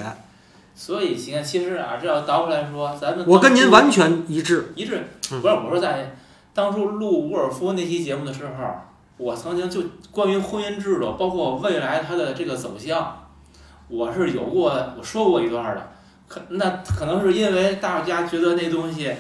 [0.73, 4.71] 所以你看，其实啊，这要倒过来说，咱们我跟您完全一致。
[4.76, 5.04] 一致。
[5.32, 6.15] 嗯不是，我说在
[6.54, 8.54] 当初录沃尔夫那期节目的时候，
[9.17, 13.26] 我曾经就关于婚姻制度，包括未来它的这个走向，
[13.89, 15.91] 我是有过我说过一段儿的。
[16.30, 19.12] 可那可能是因为大家觉得那东西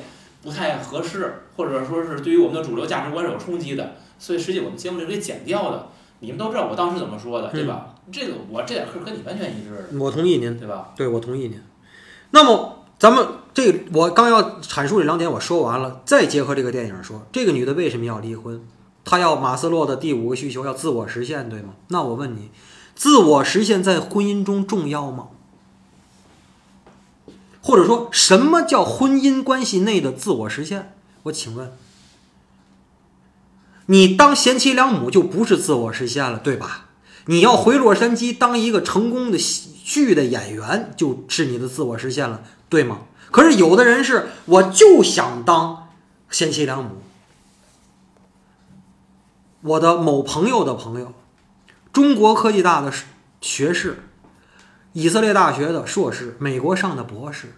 [0.43, 5.87] 不太合适，或者说是对于我们的主流价值观是有冲击的，所以实际我们节目里给剪掉的。
[6.19, 7.95] 你们都知道我当时怎么说的，对吧？
[8.11, 10.93] 这个我这点是跟你完全一致的，我同意您，对吧？
[10.95, 11.61] 对我同意您。
[12.31, 18.61] 那么咱们这个我刚要阐述这两点，我说完了，再结合这个电影说，这个女的为什么要离婚？
[19.03, 21.73] 她要马斯洛的第五个需求，要自我实现，对吗？
[21.89, 22.51] 那我问你，
[22.95, 25.27] 自我实现在婚姻中重要吗？
[27.63, 30.93] 或者说什么叫婚姻关系内的自我实现？
[31.23, 31.71] 我请问，
[33.85, 36.89] 你当贤妻良母就不是自我实现了，对吧？
[37.27, 43.03] 你要回洛杉矶当一个成功的喜剧的演员，就是你的自我实现了，对吗？
[43.31, 45.87] 可是有的人是，我就想当
[46.29, 46.97] 贤妻良母。
[49.61, 51.13] 我的某朋友的朋友，
[51.93, 52.91] 中国科技大的
[53.39, 54.03] 学士，
[54.93, 57.55] 以色列大学的硕士，美国上的博士，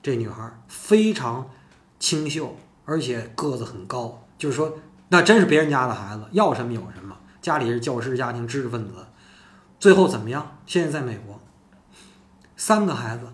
[0.00, 1.50] 这女孩非常
[1.98, 4.78] 清秀，而且个子很高，就是说，
[5.08, 7.16] 那真是别人家的孩子，要什么有什么。
[7.42, 9.06] 家里是教师家庭，知识分子，
[9.80, 10.58] 最后怎么样？
[10.66, 11.40] 现在在美国，
[12.56, 13.32] 三个孩子，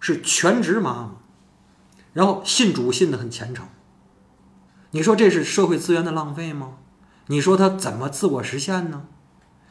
[0.00, 1.12] 是全职妈妈，
[2.12, 3.68] 然后信主信得很虔诚。
[4.90, 6.78] 你说这是社会资源的浪费吗？
[7.28, 9.06] 你说他怎么自我实现呢？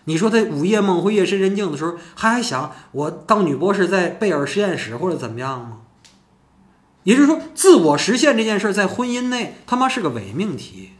[0.05, 5.79] 你说他午夜梦回、夜深人静的时候，还还想我当女博士在贝尔实验室或者怎么样吗？
[7.03, 10.91] 也就是说，自我实现这件事儿在婚姻内他妈是个伪命题，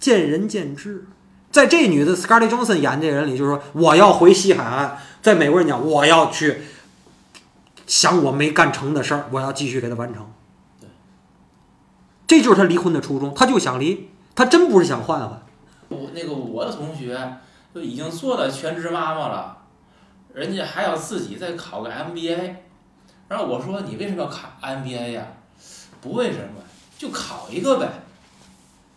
[0.00, 1.06] 见仁见智。
[1.52, 6.62] 在这女的 Scarlett Johansson 演这人里，就是说我要回西海岸，在美国人讲我要去
[7.86, 10.28] 想我没干成的事儿，我要继续给他完成。
[10.80, 10.88] 对，
[12.26, 15.42] 这就是他离婚的初衷，他就想离，他真不是想换换。
[15.90, 17.16] 我那个我的同学
[17.74, 19.56] 就已经做了全职妈妈了，
[20.32, 22.54] 人家还要自己再考个 MBA，
[23.26, 25.26] 然后我说你为什么要考 MBA 呀？
[26.00, 26.62] 不为什么，
[26.96, 27.88] 就考一个呗。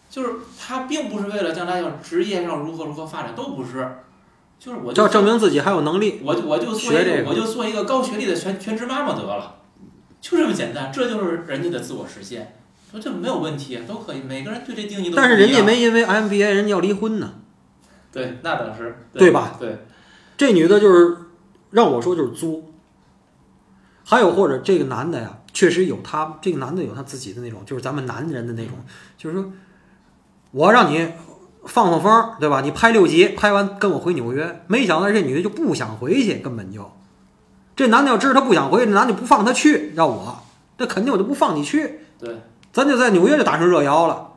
[0.10, 3.88] 就是他并不是为了将来要职业上如何如何发展，都不是，
[4.60, 6.22] 就是我就要证明自己还有能力。
[6.24, 9.56] 我就我就做一学这个个我就做一个高学历的全全职妈妈得了，
[10.22, 12.56] 就这么简单，这就是人家的自我实现。
[12.92, 17.34] 说这没有问题，都可以，每个人对这定义都但是人家没因为 MBA 人家要离婚呢。
[18.12, 19.56] 对，那倒是对吧？
[19.60, 19.86] 对，
[20.38, 21.18] 这女的就是
[21.72, 22.64] 让我说就是作。
[24.04, 28.78] 还有或者这个男的呀，确实有他这个男的有他自己的那种，就是咱们男人的那种，
[29.18, 29.52] 就是说
[30.52, 31.12] 我让你
[31.66, 32.62] 放放风，对吧？
[32.62, 34.64] 你拍六集，拍完跟我回纽约。
[34.68, 36.90] 没想到这女的就不想回去，根本就
[37.76, 40.42] 这男的要知道他不想回去，这男的不放他去，让我，
[40.78, 42.00] 那肯定我就不放你去。
[42.18, 42.38] 对，
[42.72, 44.30] 咱就在纽约就打成热窑了。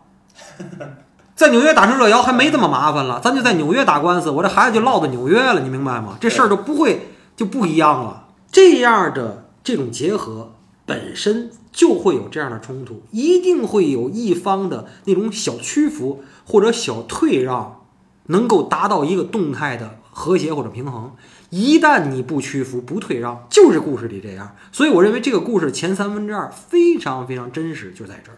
[1.40, 6.18] 在纽约打成热窑还没这么麻烦了，咱就在纽约打官司，我这孩子就落到纽约了，你明白吗？
[6.20, 8.28] 这事儿就不会就不一样了。
[8.52, 10.52] 这样的这种结合
[10.84, 17.84] 本身就会有这样的冲突，一定会有一方的那种小屈服或者小退让，
[18.26, 21.12] 能够达到一个动态的和谐或者平衡。
[21.48, 24.54] 一旦你不屈服、不退让，就是故事里这样。
[24.72, 28.36] 所以我认为这个故事前三分之二非常非常真实，就在这儿。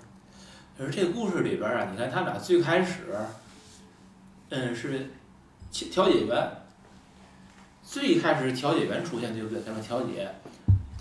[0.82, 3.16] 可是这个故事里边儿啊，你看他俩最开始，
[4.48, 5.10] 嗯，是
[5.70, 6.50] 调调解员，
[7.84, 9.62] 最开始调解员出现，对不对？
[9.62, 10.28] 咱们调解，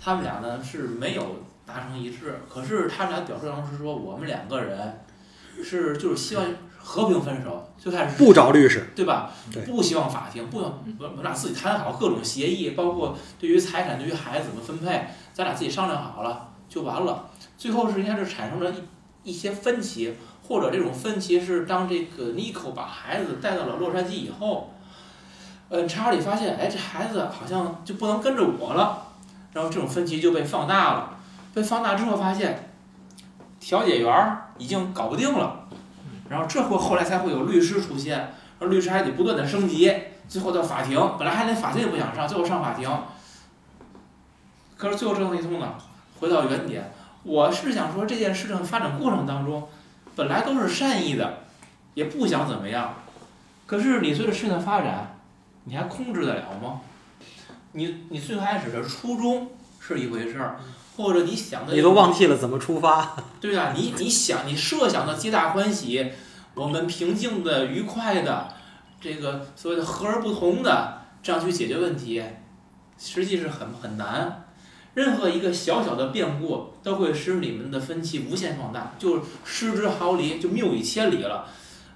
[0.00, 5.00] 他们俩呢是没有达成一致，可是他们俩表述当中是说，我们两个人
[5.64, 6.46] 是就是希望
[6.78, 9.32] 和平分手，最开始不找律师，对吧？
[9.50, 17.28] 对不希望法庭，不想我我俩自己谈好各种协议，包括对于财产、对于孩子怎么分配，咱俩自己商量好了就完了。
[17.58, 18.74] 最后是应该是产生了一
[19.22, 20.16] 一些分歧，
[20.46, 24.72] 或者这种分歧是当这个尼克把孩子带到了洛杉矶以后，
[25.68, 29.06] 呃，查理发现，哎，这孩子好像就不能跟着我了，
[29.52, 31.18] 然后这种分歧就被放大了。
[31.54, 32.70] 被放大之后发现，
[33.60, 35.68] 调解员儿已经搞不定了，
[36.28, 38.16] 然后这会后来才会有律师出现。
[38.18, 39.92] 然后律师还得不断的升级，
[40.28, 42.88] 最后到法庭，本来还连法庭也不想上，最后上法庭。
[44.76, 45.74] 可是最后折腾一通呢，
[46.18, 46.92] 回到原点。
[47.24, 49.68] 我是想说，这件事情发展过程当中，
[50.16, 51.44] 本来都是善意的，
[51.94, 52.94] 也不想怎么样。
[53.66, 55.18] 可是你随着事情的发展，
[55.64, 56.80] 你还控制得了吗？
[57.72, 60.58] 你你最开始的初衷是一回事儿，
[60.96, 63.16] 或者你想的你都忘记了怎么出发。
[63.40, 66.12] 对啊，你你想你设想的皆大欢喜，
[66.54, 68.48] 我们平静的、愉快的，
[69.00, 72.22] 这个所谓的和而不同的这样去解决问题，
[72.98, 74.41] 实际是很很难。
[74.94, 81.46] 任何一个小小的变故都会使你们的分歧无限放大，就失之毫厘，就谬以千里了。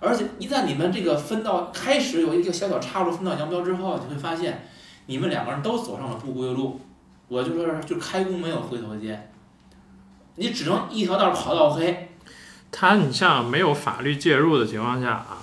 [0.00, 4.68] 而且一旦你们这个分道开始有一个小小岔路分道扬镳之后，你会发现
[5.06, 6.80] 你们两个人都走上了不归路。
[7.28, 9.32] 我就说就开弓没有回头箭，
[10.36, 12.10] 你只能一条道跑到黑。
[12.70, 15.38] 他你像没有法律介入的情况下啊，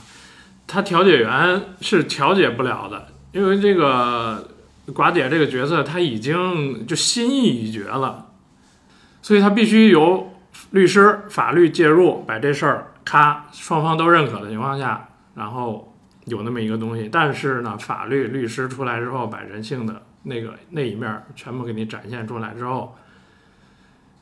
[0.65, 4.52] 他调解员是调解不了的，因为这个
[4.88, 8.31] 寡姐这个角色他已经就心意已决了，
[9.21, 10.34] 所以他必须由
[10.71, 17.07] 律师法律介入，把这事儿咔双方都认可的情况下，然后有那么一个东西。
[17.11, 22.95] 但是呢，法律律师出来之后，把人性的那个那一面全部给你展现出来之后。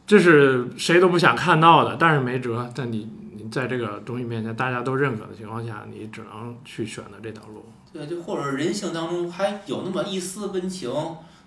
[0.07, 2.69] 这是谁都不想看到的，但是没辙。
[2.75, 3.07] 但你
[3.51, 7.65] 在这个东西面前，大家都认可的情况下，你只能去选择这条路。
[7.93, 10.89] 对，就或者人性当中还有那么一丝温情，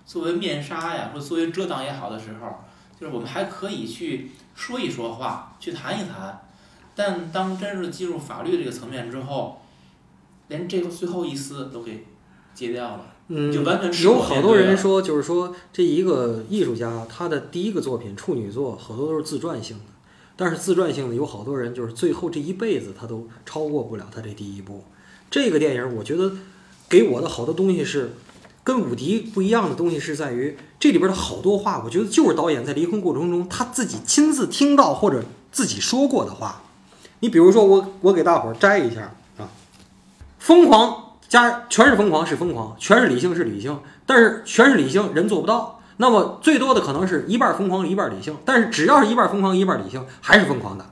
[0.05, 2.63] 作为面纱呀，或者作为遮挡也好的时候，
[2.99, 6.41] 就是我们还可以去说一说话，去谈一谈。
[6.93, 9.61] 但当真是进入法律这个层面之后，
[10.47, 12.05] 连这个最后一丝都给
[12.53, 13.07] 截掉了。
[13.27, 19.83] 嗯就完全，是有好多人说，就是说这一个艺术家他的第一个作品处女作，好多都是自传性的，
[20.35, 24.83] 但是自传性的有好多人就是最后这一辈子他都超过不了他这第一部。
[25.29, 26.31] 这个电影我觉得
[26.89, 28.13] 给我的好多东西是
[28.63, 36.63] 跟伍迪不一样的东西是在于这里边的好多话，我觉得就是导演在离婚过程中他自己亲自听到或者自己说过的话。
[37.19, 39.49] 你比如说我我给大伙儿摘一下啊，
[40.39, 41.03] 疯狂。
[41.27, 45.81] 加全是疯狂是疯狂，全是理性是理性，但是全是理性人做不到。
[45.97, 50.85] 那么最多的可能是一半疯狂一半理性，但是只要是一半疯狂一半理性，还是疯狂的，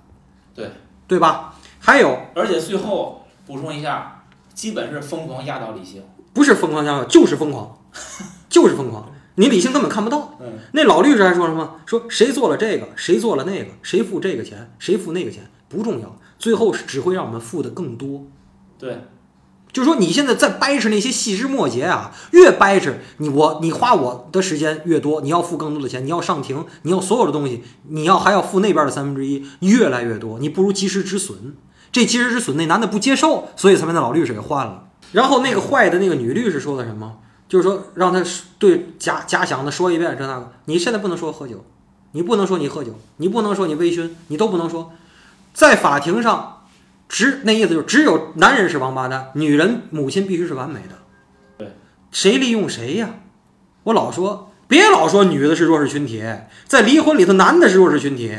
[0.55, 0.71] 对
[1.07, 1.53] 对吧？
[1.79, 4.23] 还有而且最后补充一下，
[4.53, 6.01] 基本是疯狂压倒理性。
[6.33, 7.77] 不是疯狂压倒就是疯狂，
[8.49, 10.35] 就是疯狂，你理性根本看不到。
[10.39, 11.75] 嗯，那老律师还说什么？
[11.85, 18.23] 说谁做了这个，谁做了那个，谁付这个钱，谁付那个钱不重要，最后是只会让我们付的更多。
[18.79, 18.97] 对，
[19.73, 31.55] 就是说，你现在在掰扯那些细枝末节啊，越掰扯你我你花我的时间越多，你要付更多的钱，你要上庭，你要所有的东西，你要还要付那边的三分之一，越来越多，你不如及时止损。
[31.91, 34.89] 这及时止损那男的不接受，所以才把那老律师给换了。
[35.11, 37.17] 然后那个坏的那个女律师说的什么？
[37.49, 38.23] 就是说让他
[38.59, 41.65] 对假假想的说一遍这那个，你现在不能说喝酒，
[42.11, 44.91] 你不能说你喝酒，你不能说你微醺，你都不能说，
[45.51, 46.59] 在法庭上。
[47.07, 50.97] 只那意思就是只有男人是王八蛋，女人母亲必须是完美的。
[51.57, 51.75] 对，
[52.11, 53.15] 谁利用谁呀？
[53.83, 56.23] 我老说别老说女的是弱势群体，
[56.65, 58.35] 在离婚里头男的是弱势群体。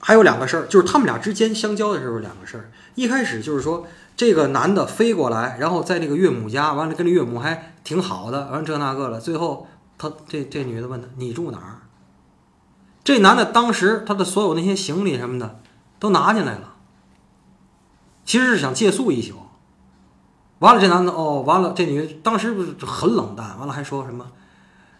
[0.00, 2.70] 还有两个事儿，就是他们俩之间相交的时候两个事儿。
[2.94, 3.86] 一开始就是说
[4.16, 9.20] 这个男的飞过来，然后在那个岳母家，完了跟这岳母还挺好的，完这那个了。
[9.20, 9.66] 最后
[9.98, 11.82] 他这这女的问他你住哪儿？
[13.02, 15.60] 这男的当时他的所有那些行李什么的
[15.98, 16.76] 都拿进来了。
[18.28, 19.36] 其实是想借宿一宿，
[20.58, 24.26] 完了这男的哦，完了这女的当时不是很冷淡，完了还说什么，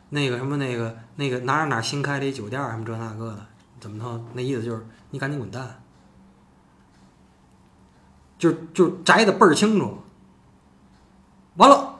[0.09, 3.47] 那个什么那个那个哪哪哪新开的一酒店什么这那个的，
[3.81, 4.25] 怎么着？
[4.33, 5.83] 那意思就是你赶紧滚蛋，
[8.39, 9.99] 就就摘的倍儿清楚。
[11.57, 11.97] 完了，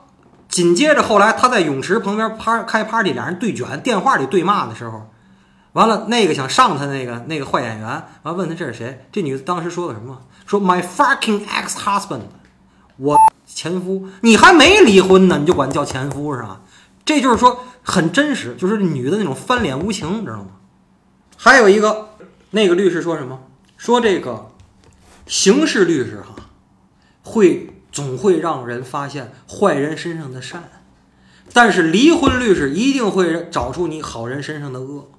[0.47, 5.11] 紧接着后来他在泳池旁边趴开 party，俩人对卷，电话里对骂的时候，
[5.73, 9.05] 完了那个想上他那个那个坏演员，完问他这是谁？
[9.11, 10.21] 这女的当时说的什么？
[10.45, 12.21] 说 my fucking ex husband，
[12.97, 16.61] 我前夫，你还没离婚呢，你就管叫前夫是吧？
[17.05, 20.47] 这就是说很真实，就是女的那种翻脸无情，你知道吗？
[21.37, 22.09] 还有一个，
[22.51, 23.39] 那个律师说什么？
[23.77, 24.51] 说这个
[25.27, 26.35] 刑事律师哈，
[27.23, 30.69] 会总会让人发现坏人身上的善，
[31.53, 35.11] 但是离婚律师一定会找出你好人身上的恶。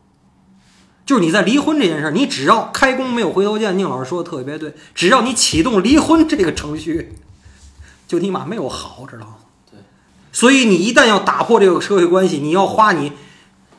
[1.10, 7.14] 就是你在离婚这件事儿，你只要开弓没有回头箭，宁老师说的特别对，只要你启动离婚这个程序，
[8.06, 9.34] 就你妈没有好，知道吗？
[9.68, 9.80] 对。
[10.30, 13.10] 所以你一旦要打破这个社会关系，你要花你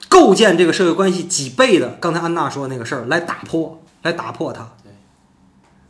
[0.09, 4.73] 构建这个社会关系几倍的，刚才安娜说的那个事儿来打破，来打破它。
[4.83, 4.91] 对。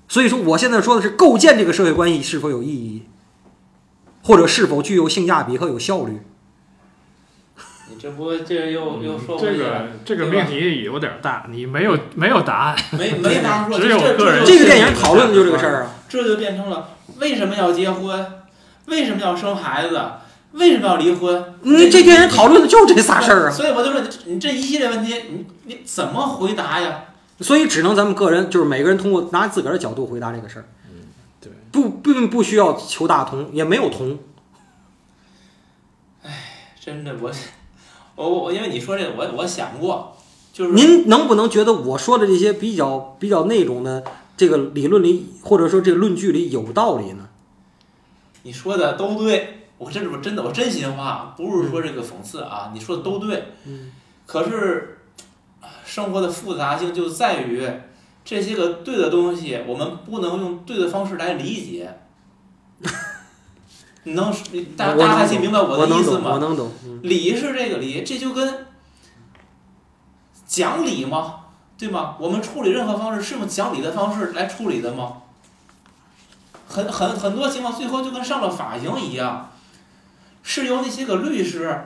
[0.08, 3.02] 所以说，我现在说的是构建这个社会关系是否有意义，
[4.22, 6.22] 或者是否具有性价比和有效率。
[8.02, 15.92] 你这不这又又说嗯这个这个命题有点大，你没有没有答案， 没没法说，只有这个人这个电影讨论的就是这个事儿啊。
[16.10, 18.26] 这就变成了为什么要结婚，
[18.88, 20.02] 为什么要生孩子，
[20.54, 21.54] 为什么要离婚？
[21.62, 23.52] 你这电影讨论的就是这仨事儿啊。
[23.52, 27.04] 所以我就说，你这一系列问题，你你怎么回答呀？
[27.40, 30.66] 所以只能咱们个人，就是每个人通过拿自个儿的角度回答这个事儿。
[31.40, 34.18] 对不并不需要求大同，也没有同。
[36.84, 37.32] 真的，我
[38.30, 40.16] 我我，因为你说这个，我我想过，
[40.54, 44.04] 就是您能不能觉得我说的这些比较比较那种的
[44.38, 47.30] 这个理论里，或者说这个论据里有道理呢？
[48.44, 53.46] 你说的都对，我这是我真的我真心话，不是说这个讽刺啊，你说的都对。
[53.66, 53.92] 嗯。
[54.26, 55.00] 可是，
[55.84, 57.68] 生活的复杂性就在于
[58.24, 61.98] 这些个对的东西，我们不能用对的方式来理解。
[64.04, 66.40] 你能你大我大家能明白我的，意思吗我？
[66.40, 66.72] 能懂。
[66.84, 68.68] 嗯理是这个理，这就跟
[70.46, 71.36] 讲理吗，
[71.78, 72.16] 对吗？
[72.20, 75.18] 我们处理任何方式是用讲理的方式来处理的吗？
[76.68, 79.52] 很很很多情况最后就跟上了法庭一样，
[80.42, 81.86] 是由那些个律师，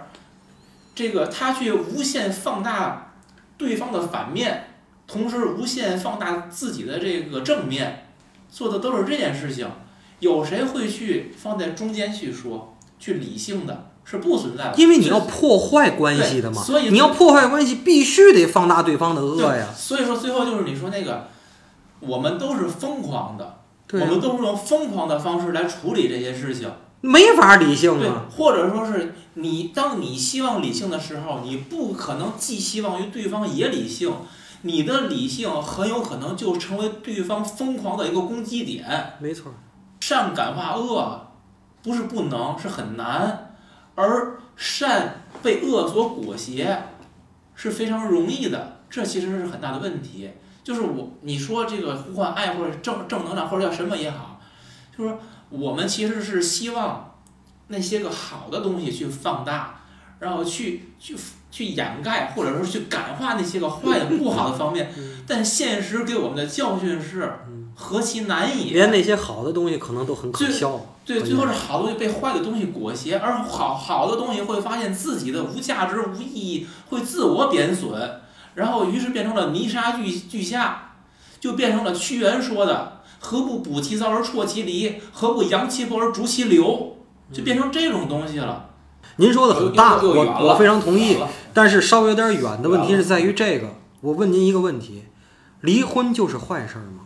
[0.93, 3.13] 这个他去无限放大
[3.57, 4.67] 对方的反面，
[5.07, 8.07] 同时无限放大自己的这个正面，
[8.49, 9.67] 做的都是这件事情。
[10.19, 14.75] 有谁会去放在中间去说，去理性的，是不存在的。
[14.77, 19.67] 因为你要破坏关系的嘛，所以你要破坏关系，必须得放大对方的恶呀。
[19.75, 21.27] 所以说最后就是你说那个，
[21.99, 26.71] 我们都是疯狂的，对啊我们都是用疯狂的方式来处理这些事情。
[27.01, 34.11] 没法理性对啊。，或者说是你当你希望理性的时候，你不可能寄希望于对方也理性，
[34.63, 39.13] 你的理性很有可能就成为对方疯狂的一个攻击点。
[39.19, 39.53] 没错，
[40.07, 41.19] 善感化恶，
[41.81, 43.55] 不是不能，是很难，
[43.95, 46.77] 而善被恶所裹挟，
[47.55, 48.81] 是非常容易的。
[48.87, 50.29] 这其实是很大的问题。
[50.63, 54.39] 就是我你说这个呼唤爱或者正正能量或者叫什么也好，
[54.95, 57.15] 就是说我们其实是希望
[57.69, 59.81] 那些个好的东西去放大，
[60.19, 61.15] 然后去去
[61.49, 64.93] 去掩盖或者说去感化那些个坏的不好的方面。
[65.25, 67.39] 但现实给我们的教训是
[67.75, 68.73] 何其难也。
[68.73, 70.81] 连那些好的东西可能都很可笑。
[71.05, 78.21] 对，最后是好东西被坏的东西裹挟，而好好的东西会发现自己的无价值、无意义，会自我贬损，
[78.55, 80.93] 然后于是变成了泥沙俱俱下，
[81.39, 86.97] 就变成了屈原说的“何不补其糟而辍其离，何不扬其薄而逐其流”，
[87.31, 88.69] 就变成这种东西了。
[89.17, 91.17] 您说的很大，我我非常同意
[91.53, 95.03] 但是稍微有点远的问题是在于这个，我问您一个问题：
[95.61, 97.01] 离婚就是坏事儿吗？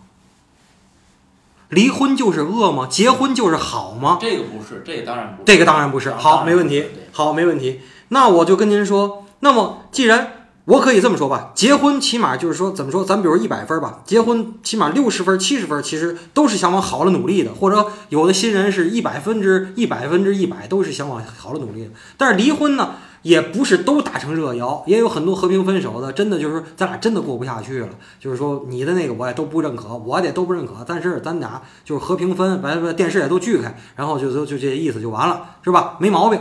[1.69, 2.87] 离婚就是恶吗？
[2.89, 4.17] 结婚就是好吗？
[4.19, 5.43] 这个不是，这个当然不是。
[5.45, 6.11] 这个当然不是。
[6.11, 6.85] 好，没问题。
[7.11, 7.81] 好，没问题。
[8.09, 21.91] 那我就跟您说，那么既然我可以这么说吧，结婚起码就是说怎么说，咱比如一百分吧，结婚起码六十分、七十分，其实都是想往好了努力的，或者有的新人是一百分之一百分之一百，都是想往好了努力的。
[22.17, 27.89] 但是离婚呢，也不是都打成热窑，也有很多和平分手的，真的就是咱俩真的过不下去了，
[28.19, 35.97] 就是说你的那个我也都不认可，我也都不认可，但是咱俩就是和平分，把把电视也都锯开，然后就就就这意思就完了，是吧？
[35.99, 36.39] 没毛病。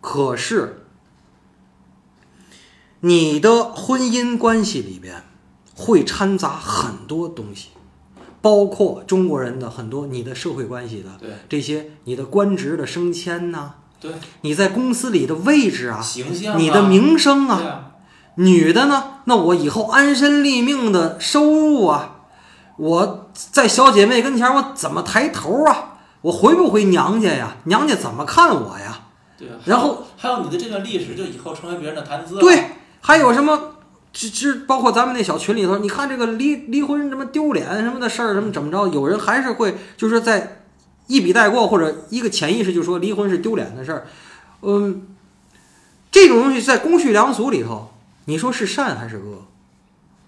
[0.00, 0.86] 可是
[3.00, 5.24] 你的婚姻关系里边
[5.74, 7.70] 会掺杂很多东西，
[8.40, 11.10] 包括中国人的很多你的社会关系的
[11.48, 14.10] 这些，你的官职的升迁呐、对
[14.42, 17.90] 你在公司里的位置啊，形象啊，你的名声啊，啊，
[18.36, 22.20] 女的呢，那我以后安身立命的收入啊，
[22.76, 25.98] 我在小姐妹跟前我怎么抬头啊？
[26.22, 27.56] 我回不回娘家呀？
[27.64, 29.00] 娘家怎么看我呀？
[29.38, 29.54] 对啊。
[29.64, 32.40] 然后还有你的这段历史，就以后成为别人的谈资了。
[32.40, 33.72] 对，还有什么？
[34.12, 38.88] 这这包括咱们那小群里头，你看这个离离婚什么丢脸什么的事儿，什么怎么着？
[38.88, 40.62] 有人还是会就是在
[41.06, 44.06] 一笔带过，或者一个潜意识就说离婚是丢脸的事儿。
[44.62, 45.06] 嗯，
[46.10, 47.92] 这种东西在公序良俗里头，
[48.24, 49.44] 你说是善还是恶？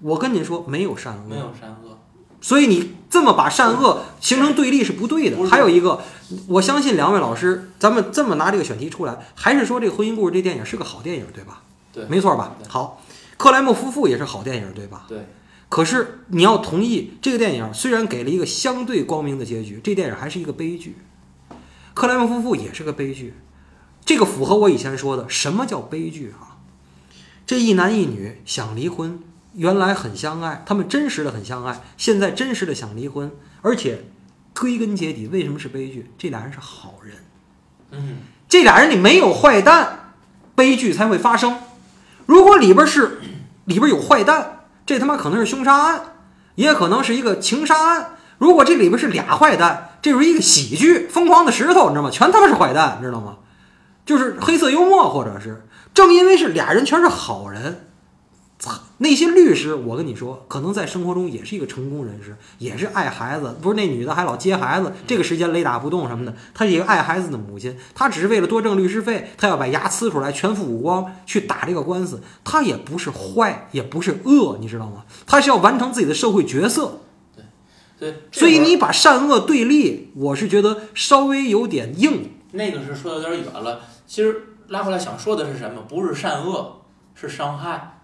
[0.01, 1.29] 我跟你说，没有善恶。
[1.29, 1.99] 没有善恶。
[2.41, 5.45] 所以你这么把善恶形成对立是不对的。
[5.49, 6.01] 还有一个，
[6.47, 11.63] 我相信两位老师，咱们这么拿这个选题出来，还是说这个《婚姻故事》这电影是个好电影，对吧？
[11.93, 12.55] 对，没错吧？
[12.69, 13.03] 好，
[13.37, 15.07] 克莱默夫妇也是好电影，对吧？
[15.09, 15.27] 对。
[15.69, 20.97] 可是你要同意，这个电影虽然给了一个相对光明的结局，这电影还是一个悲剧。
[21.95, 23.35] 克莱文夫妇也是个悲剧，
[24.05, 26.57] 这个符合我以前说的什么叫悲剧啊？
[27.45, 29.21] 这一男一女想离婚，
[29.55, 33.31] 原来很相爱，他们真实的很相爱，现在真实的想离婚，
[33.63, 34.05] 而且
[34.55, 36.11] 归根结底为什么是悲剧？
[36.17, 37.17] 这俩人是好人，
[37.91, 40.15] 嗯，这俩人里没有坏蛋，
[40.55, 41.59] 悲剧才会发生。
[42.27, 43.21] 如果里边是
[43.65, 44.58] 里边有坏蛋，
[44.89, 46.01] 这他妈可能是凶杀案，
[46.55, 48.13] 也可能是一个情杀案。
[48.39, 52.11] 如果这里边是俩坏蛋，这是一个喜剧，疯狂的石头，你知道吗？
[52.11, 53.37] 全他妈是坏蛋，你知道吗？
[54.07, 55.63] 就是黑色幽默，或者是
[55.93, 57.88] 正因为是俩人全是好人，
[59.01, 63.57] 那些律师，我跟你说，可能在生活中也是一个成功人士，也是爱孩子。
[63.63, 72.21] 不是那女的还老接孩子，这个时间雷打不动什么的，她是一个爱孩子的母亲，她只是为了多挣律师费，她要把牙呲出来，全副武装去打这个官司。
[72.43, 75.05] 她也不是坏，也不是恶，你知道吗？
[75.27, 76.99] 她是要完成自己的社会角色。
[78.01, 82.33] 对，这所以你把善恶对立，我是觉得稍微有点硬。
[82.51, 83.81] 那个是说的有点远了。
[84.09, 85.83] 其实拉回来想说的是什么？
[85.89, 86.81] 不是善恶，
[87.15, 87.98] 是伤害。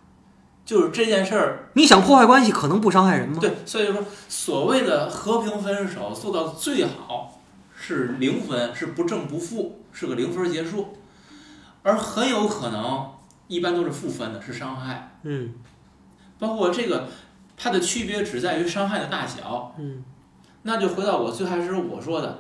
[0.65, 3.39] 就是这件事儿，你想破坏关系，可能不伤害人吗？
[3.41, 7.41] 对，所以说所谓的和平分手做到最好
[7.77, 10.97] 是零分，是不正不负，是个零分结束，
[11.83, 13.11] 而很有可能
[13.47, 15.19] 一般都是负分的，是伤害。
[15.25, 15.53] 嗯
[16.39, 17.09] 包括这个，
[17.57, 19.75] 它的区别只在于伤害的大小。
[19.79, 20.03] 嗯
[20.63, 22.39] 那就回到我最开始我说的，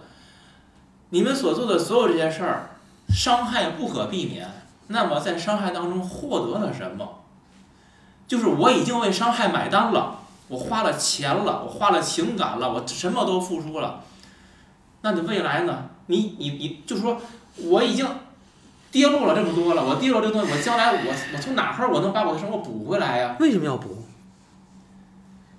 [1.11, 2.71] 你们所做的所有这些事儿，
[3.11, 4.51] 伤害不可避免。
[4.87, 7.24] 那么在伤害当中获得了什么？
[8.27, 10.19] 就是我已经为伤害买单了，
[10.49, 14.03] 我花了钱了，我花了情感了，我什么都付出了。
[15.03, 15.91] 那你未来呢？
[16.07, 17.21] 你你你就说
[17.57, 18.07] 我已经
[18.91, 23.37] 跌落了这么多了，我跌落这个东西，我将来我我从哪块儿我能把我的生活补回来呀？
[23.41, 24.05] 为什么要补？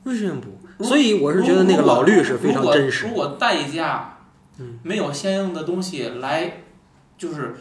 [0.04, 0.84] 为什么要补？
[0.84, 3.14] 所以我是觉得那个老律师非常真实如。
[3.14, 4.18] 果如果代价
[4.58, 6.64] 嗯没有相应的东西来，
[7.18, 7.56] 就是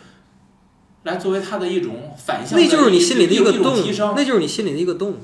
[1.04, 3.74] 来作为他的一种反向那就是你心里的一个洞，。
[4.14, 5.18] 那就是你心里的一个洞。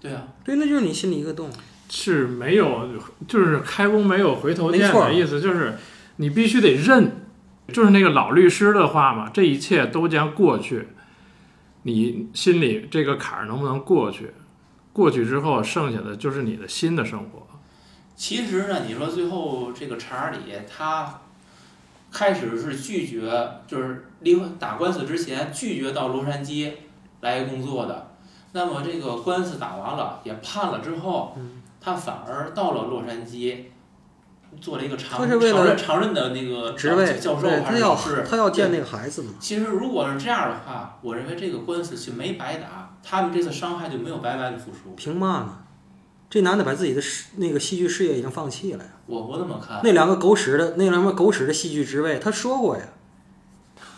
[0.00, 1.50] 对啊，对，那就是你心里一个洞。
[1.88, 2.88] 是没有，
[3.26, 5.76] 就是开弓没有回头箭没错的意思，就是
[6.16, 7.26] 你必须得认，
[7.68, 10.88] 就是那个老律师的话嘛，这一切都将过去，
[11.82, 14.30] 你心里这个坎儿能不能过去？
[14.92, 17.46] 过去之后，剩下的就是你的新的生活。
[18.16, 21.20] 其实呢，你说最后这个查理他
[22.10, 26.72] 开始是拒绝，就是离婚打官司之前拒绝到洛杉矶
[27.20, 28.08] 来工作的。
[28.52, 33.56] 那么这个官司打完了，也判了之后，嗯他反而到了洛杉矶，
[34.60, 38.26] 做了一个常常任常任的那个职位，教授还对他要是老师。
[38.28, 39.30] 他要见那个孩子嘛。
[39.40, 44.90] 其实如果是这样的话，我认为这个官司就没白打，他们这次伤害就没有白白的付出。
[44.94, 45.58] 凭嘛呢？
[46.30, 48.90] 这男的把自己的事那个戏剧事业已经放弃了呀。
[49.06, 52.84] 我不那么看，那两个狗屎的那两个狗屎的戏剧职位，他说过呀。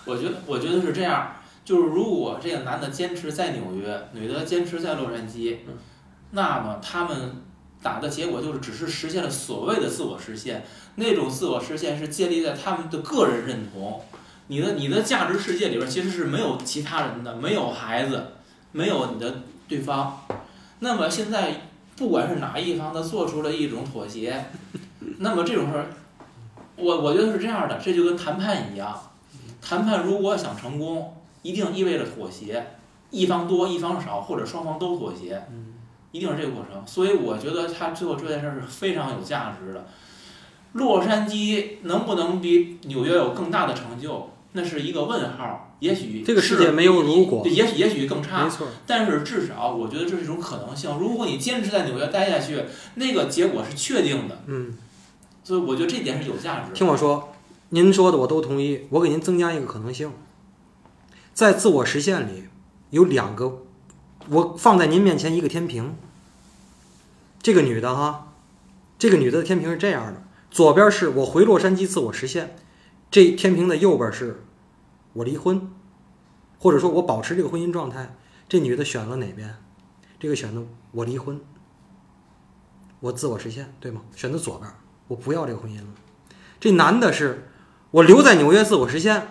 [0.06, 5.74] 我觉得我觉得是这样，就是如果这个男的坚持在纽约，女的坚持在洛杉矶，嗯
[6.30, 7.42] 那么他们
[7.82, 10.64] 打的结果就是只是实现了所谓的自我实现，
[10.94, 14.00] 那种自我实现是建立在他们的个人认同。
[14.46, 18.28] 你的你的价值世界里边其实是没有其他人的，没有孩子，
[18.72, 20.26] 没有你的对方。
[20.80, 21.68] 那么现在
[22.03, 24.44] 不管是哪一方，他做出了一种妥协，
[25.18, 25.86] 那么这种事儿，
[26.74, 29.00] 我我觉得是这样的，这就跟谈判一样。
[29.61, 32.72] 谈判如果想成功，一定意味着妥协，
[33.11, 35.40] 一方多一方少，或者双方都妥协，
[36.11, 36.82] 一定是这个过程。
[36.84, 39.86] 所以我觉得他最后这件事儿是非常有价值的。
[40.72, 45.76] 洛杉矶能不能比纽约有更大的成就，那是一个问号。
[45.80, 50.96] 也许这个世界没有如果也许也许更差没，错，但是至少我觉得这是一种可能性。
[50.98, 54.42] 如果你坚持在纽约待下去，那个结果是确定的。
[54.46, 54.78] 嗯，
[55.42, 56.74] 所以我觉得这点是有价值的。
[56.74, 57.32] 听我说，
[57.70, 58.86] 您说的我都同意。
[58.90, 60.12] 我给您增加一个可能性，
[61.34, 62.44] 在自我实现里
[62.90, 63.62] 有两个，
[64.28, 65.96] 我放在您面前一个天平。
[67.42, 68.34] 这个女的哈，
[69.00, 72.55] 这个女的的天平是这样的：左边是我回洛杉矶自我实现，
[73.12, 74.42] 这天平的右边是
[75.12, 75.70] 我离婚，
[76.58, 78.16] 或者说我保持这个婚姻状态。
[78.48, 79.54] 这女的选了哪边？
[80.18, 81.38] 这个选的我离婚，
[83.00, 84.00] 我自我实现，对吗？
[84.16, 84.70] 选择左边，
[85.08, 85.88] 我不要这个婚姻了。
[86.58, 87.50] 这男的是
[87.90, 89.26] 我留在纽约自我实现，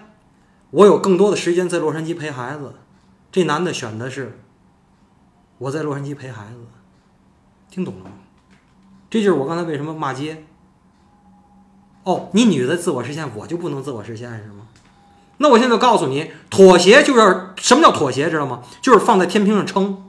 [0.69, 2.75] 我有更多的时间在洛杉矶陪孩子。
[3.32, 4.38] 这男的选的是
[5.57, 6.59] 我在洛杉矶陪孩子，
[7.71, 8.11] 听懂了吗？
[9.09, 10.45] 这就是我刚才为什么骂街。
[12.03, 14.65] 哦，你女的自我实现，我就不能自我实现是吗？
[15.37, 18.61] 那我现在告诉你，妥协就是什么叫妥协，知道吗？
[18.81, 20.03] 就是放在天平上称，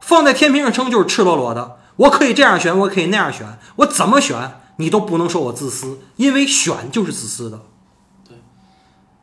[0.00, 1.76] 放在天平上称就是赤裸裸的。
[1.96, 7.60] 我可以这样选，我可以那样选，我怎么选你都不能说我自私，因为选就是自私的，
[8.26, 8.38] 对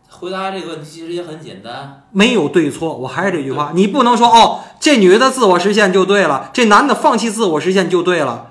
[0.07, 2.95] 回答这个问题其实也很简单，没有对错。
[2.95, 8.48] 我还是这句话，你不能说哦，这女的自我实现就对了，这男的放弃自我实现就对了，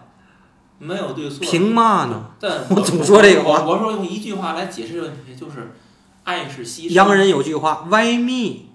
[0.79, 1.39] 没有对错。
[1.41, 2.27] 凭嘛呢？
[2.41, 5.73] 但我总说这个话我我说用一句话来解释这个问题，就是
[6.25, 6.93] 爱是牺牲。
[6.93, 8.69] 洋人有句话，Why me？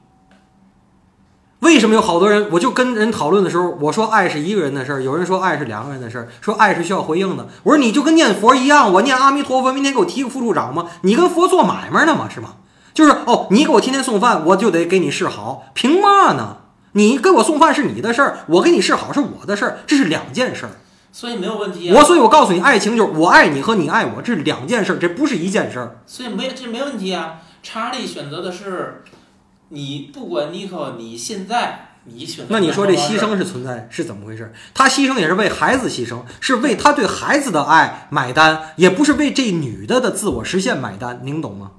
[1.59, 2.49] 为什么有好多人？
[2.51, 7.47] 我就跟人讨论的时候，我说爱是一个人的事儿，有人说爱是两个人的事儿，说爱是需要回应的。
[7.63, 10.89] 我说你就跟念佛一样，我念阿弥陀佛，明天给我提个副处长吗？
[11.03, 12.27] 你跟佛做买卖呢吗？
[12.29, 12.55] 是吗？
[12.93, 16.57] 就是哦，你给我天天送饭，我就得给你示好，凭嘛呢？
[16.91, 20.71] 你给我送饭是你的事儿，我给你示好是我的事儿，这是两件事儿。
[21.13, 21.95] 所以没有问题啊。
[21.95, 26.01] 我所以，我告诉你，爱情就是我爱你和你爱我，这是两件事儿，这不是一件事儿。
[26.05, 27.35] 所以没这没问题啊。
[27.61, 29.03] 查理选择的是
[29.69, 32.47] 你，不管尼克，你现在你选择。
[32.49, 34.51] 那你说这牺牲是存在是怎么回事？
[34.73, 41.71] 他牺牲也是为孩子牺牲，是为他对孩子的爱买单，也不是为这女的的自我实现买单，您懂吗？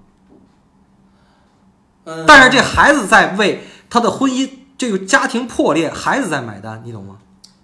[2.05, 7.17] 嗯，但是这孩子在为他的婚姻这个家庭破裂，孩子在买单，你懂吗？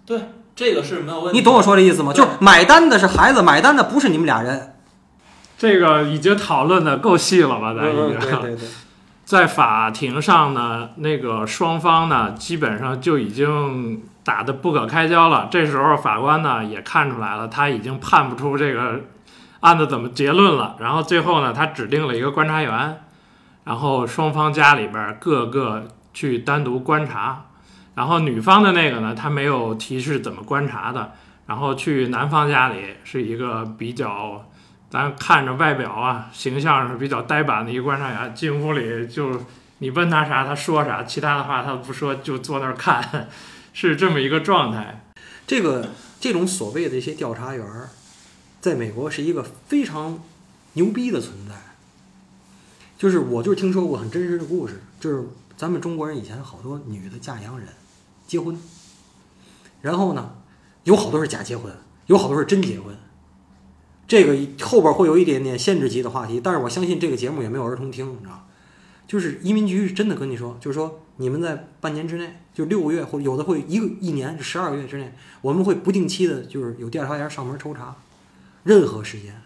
[0.04, 0.20] 对
[0.60, 1.38] 这个是没有问题。
[1.38, 2.12] 你懂我说的意思吗？
[2.12, 4.74] 就是买单的是孩子，买单的不是你们俩人。
[5.56, 7.72] 这个已经讨论的够细了吧？
[7.72, 8.20] 咱已经。
[8.20, 8.68] 对对对，
[9.24, 15.48] 在法庭上呢，那个双方呢，基本上就已经打得不可开交了。
[15.50, 19.00] 这时候法官呢也看出来了，他已经判不出这个
[19.60, 20.76] 案子怎么结论了。
[20.78, 23.00] 然后最后呢，他指定了一个观察员，
[23.64, 27.46] 然后双方家里边各个去单独观察。
[27.94, 31.12] 然后女方的那个呢，他没有提示怎么观察的。
[31.46, 34.46] 然后去男方家里是一个比较。
[34.92, 39.40] 咱看着外表啊，形象是比较呆板的一个观察员，进屋里就
[39.78, 43.28] 你问他啥，他说啥，其他的话他不说，就坐那儿看，
[43.72, 45.04] 是这么一个状态。
[45.46, 47.64] 这个这种所谓的一些调查员，
[48.60, 50.18] 在美国是一个非常
[50.72, 51.54] 牛逼的存在。
[52.98, 55.24] 就是我就听说过很真实的故事，就是
[55.56, 57.68] 咱们中国人以前好多女的嫁洋人，
[58.30, 58.56] 结婚，
[59.80, 60.36] 然后呢，
[60.84, 61.72] 有好多是假结婚，
[62.06, 62.96] 有好多是真结婚。
[64.06, 68.46] 这个后边会有一点点限制级的话题，但是我相信这个节目也没有儿童听，你知道
[69.08, 77.96] 就是移民局是真的跟你说，就是说你们在半年之内，就六个月或有的会一个一年，十二个月之内，我们会不定期的，就是有调查员上门抽查，
[78.62, 79.42] 任何时间，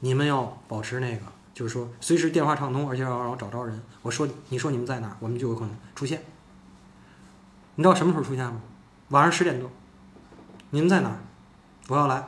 [0.00, 1.22] 你们要保持那个，
[1.54, 3.80] 就是说随时电话畅通，而且要让我找着人。
[4.02, 6.20] 我说你说你们在哪儿，我们就有可能出现。
[7.74, 8.60] 你知道什么时候出现吗？
[9.08, 9.70] 晚上十点多，
[10.70, 11.18] 你们在哪儿？
[11.88, 12.24] 我要来。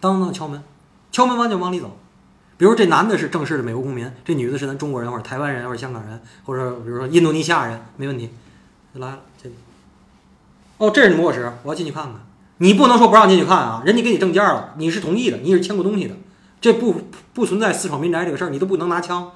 [0.00, 0.62] 当当敲门，
[1.10, 1.96] 敲门完就往里走。
[2.56, 8.30] 比如这男的是正式的美国公民，这女的是咱中国人或者台湾人或者香港人，或者比如说印度尼西亚人，没问题，
[8.92, 9.52] 来了进。
[10.78, 12.14] 哦，这是你卧室，我要进去看看。
[12.58, 16.14] 你不能说不让进去看啊，人家给你证件了，你是同意的，你是签过东西的，
[16.60, 17.00] 这不
[17.32, 19.32] 不存在私闯民宅这个事儿，你都不能拿枪。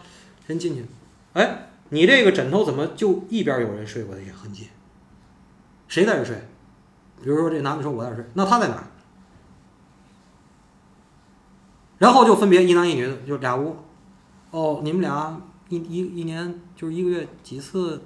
[0.46, 0.86] 人进去，
[1.34, 4.68] 哎，你这个枕头怎么就一边有人睡过的痕迹？
[5.88, 6.36] 谁在这睡？
[7.22, 8.84] 比如说这男的说我在这睡，那他在哪？
[11.98, 13.76] 然后就分别一男一女，就俩屋。
[14.50, 18.02] 哦，你们俩一一一年就是一个月几次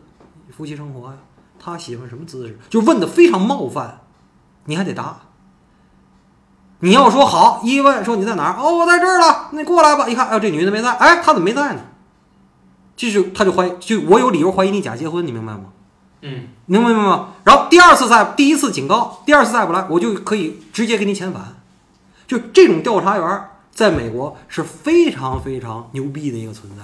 [0.51, 1.19] 夫妻生活呀？
[1.59, 2.59] 他喜欢什么姿势？
[2.71, 4.01] 就问的非常冒犯，
[4.65, 5.21] 你还得答。
[6.81, 8.57] 你要说好，一问说你在哪？
[8.59, 10.09] 哦，我在这儿了，那你过来吧。
[10.09, 11.81] 一看，哎，这女的没在，哎，他怎么没在呢？
[13.11, 15.65] 就是他就怀疑，就我有理由怀疑你假结婚，你明白吗？
[16.21, 17.35] 嗯，明白吗？
[17.45, 21.57] 然后第二次再，第一次警告，第二次再不来，我就可以直接给你遣返。
[22.27, 23.49] 就这种调查员儿。
[23.75, 26.83] 在美国是非常非常牛逼的一个存在，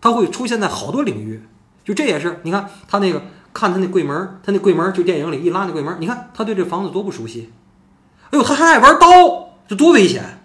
[0.00, 1.40] 他会出现在好多领域。
[1.84, 3.22] 就这也是，你看他那个，
[3.52, 7.52] 看他那柜门，他那柜门就电影里一拉那柜门，你看他对这房子多不熟悉。
[8.30, 9.06] 哎呦，他还爱玩刀，
[9.68, 10.41] 这多危险！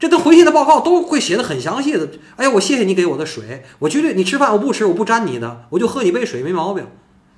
[0.00, 2.08] 这都回信的报告都会写的很详细的。
[2.36, 6.86] 哎呀，我谢谢你给我的水，我绝对你吃饭我不吃，我不沾你的，我就喝你杯水没毛病。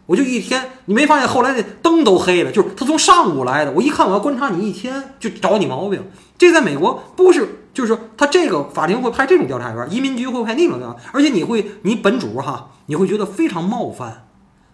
[0.06, 2.50] 我就一天，你没发现后来那灯都黑了？
[2.50, 6.04] 就是他从上午来的，我一看我要观察你一天，就找你毛病。
[6.38, 14.26] 这在美国不是，就是说他这个法庭会派这种调查员，移民局会派那种调查，而且你会，你本主哈，你会觉得非常冒犯。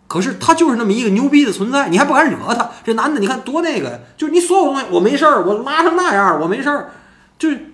[0.09, 2.70] 可是他就是那么一个牛逼的存在，你还不敢惹他。
[2.84, 6.91] 这男的你看多那个，就是你所有东西我没事儿，我拉成那样我没事儿，
[7.39, 7.67] 就是。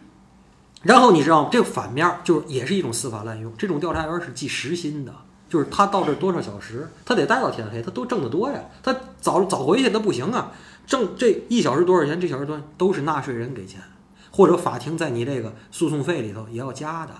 [0.84, 1.48] 然后你知道吗？
[1.50, 5.12] 这个反面就是也是一种司法滥用，这种调查员是计时薪的。
[5.46, 8.58] 就是他到这多少小时，他得待到天黑，他都挣得多呀。
[8.82, 10.50] 他早早回去他不行啊，
[10.84, 12.20] 挣这一小时多少钱？
[12.20, 13.80] 这小时多都是纳税人给钱，
[14.32, 17.12] 或者法庭在你这个诉讼费里头也要加的。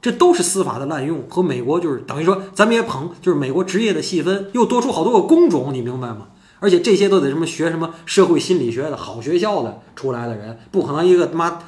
[0.00, 6.28] 这都是司法的滥用和美国就是等于说，咱们也捧，就是美国职业的细分又多出好多个工种，你明白吗？
[6.60, 11.58] 而且这些都得什么学什么社会心理学的好学校的出来的人，不可能一个他妈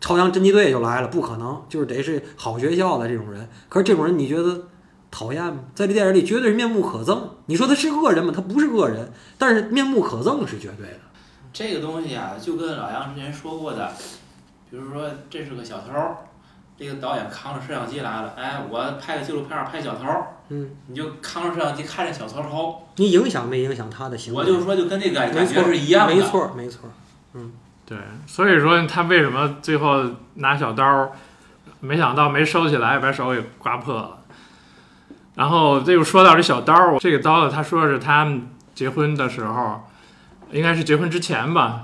[0.00, 3.48] 朝阳侦缉队就来了，不可能，就是得是好学校的这种人。
[3.68, 4.62] 可是这种人，你觉得？
[5.12, 5.58] 讨厌吗？
[5.74, 7.20] 在这电影里绝对是面目可憎。
[7.46, 8.32] 你说他是恶人吗？
[8.32, 11.00] 他不是恶人，但是面目可憎是绝对的。
[11.52, 13.92] 这个东西啊，就跟老杨之前说过的，
[14.70, 15.92] 比如说这是个小偷，
[16.78, 20.04] 这个导演扛着摄像机来了，哎，我拍个纪录片拍小偷，
[20.50, 24.38] 嗯，你就扛着摄像机看着小偷偷，你影响没影响他的行为？
[24.38, 26.14] 我就说就跟那个感觉是一样的。
[26.14, 26.88] 没错，没错。
[27.34, 27.52] 嗯，
[27.90, 31.10] 对，所以说他为什么最后拿小刀，
[31.80, 34.18] 没想到没收起来，把手给刮破了。
[35.34, 39.88] 然后这又说到这小刀儿，这个刀子他说是他们结婚的时候，
[40.52, 41.82] 应该是结婚之前吧，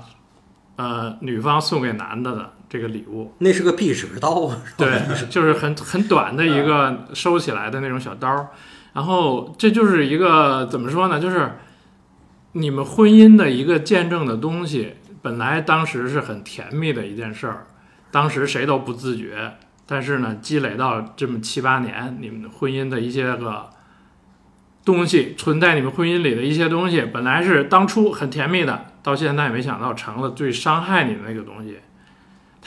[0.77, 3.33] 呃，女方送给男的的这个礼物。
[3.39, 8.47] 那是个壁纸刀啊，对，就是很很短的一个收起来的那种小刀儿，
[8.93, 11.19] 然后这就是一个怎么说呢？
[11.19, 11.57] 就是
[12.53, 14.95] 你们婚姻的一个见证的东西，
[15.27, 17.67] 本来当时是很甜蜜的一件事儿，
[18.11, 23.69] 当时谁都不自觉，但是呢，积累到这么七八年，你们的婚姻的一些个
[24.85, 31.79] 东西存在你们婚姻里的一些东西，本来是当初很甜蜜的，到现在没想到成了最伤害你的那个东西。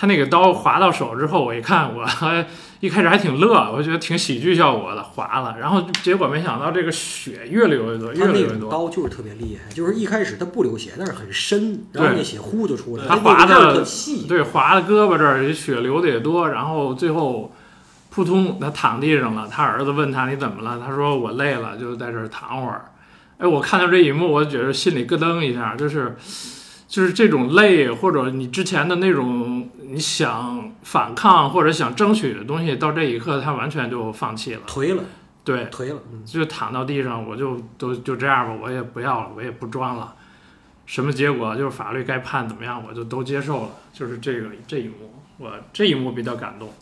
[0.00, 2.46] 他那个刀划到手之后，我一看，我还
[2.80, 8.70] 一开始还挺乐，我觉得挺喜剧效果的，划了，然后结果没想到这个血越流越多，越流越多。
[8.70, 17.52] 刀就是特别厉害，就是一开始它不流血，但是很深，然后那血呼就出来了，他划的特细，对，划的胳膊这儿血流的也多，然后最后
[18.08, 19.46] 扑通，他躺地上了。
[19.52, 20.80] 他儿子问他你怎么了？
[20.82, 22.86] 他说我累了，就在这儿躺会儿。
[23.36, 26.16] 哎，我看到这一幕，我觉得心里咯噔一下，就是
[26.88, 29.59] 就是这种累，或者你之前的那种
[29.90, 34.60] 你想反抗或者想争取的东西，到这一刻他完全就放弃了。
[34.66, 35.02] 颓了，
[35.44, 40.14] 对，颓了，嗯，就躺到地上，我就都就这样吧，我也不要了，我也不装了。
[40.86, 43.68] 什么结果就是法律该判怎么样，我就都接受了。
[43.92, 46.72] 就是这个这一幕，我这一幕比较感动。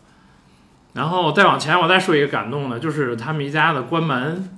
[0.93, 4.49] 然后再往前，我再说一个感动的，就是他们一家的关门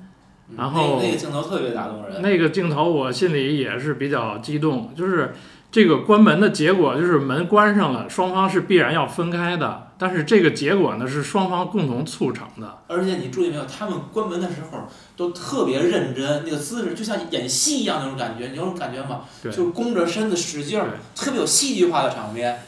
[0.57, 4.93] 然后那那个镜头特别打动人，那个镜头，我心里也是比较激动。
[4.97, 5.35] 就是
[5.73, 9.87] 这个关门的结果，就是门关上了，双方是必然要分开的。
[9.97, 12.79] 但是这个结果呢，是双方共同促成的。
[12.89, 19.21] 而且你注意没有，他们关门的时候都特别认真，那个姿势就像演戏一样那种感觉，你有种感觉吗？
[19.45, 22.64] 就是弓着身子使劲儿，特别有戏剧化的场面，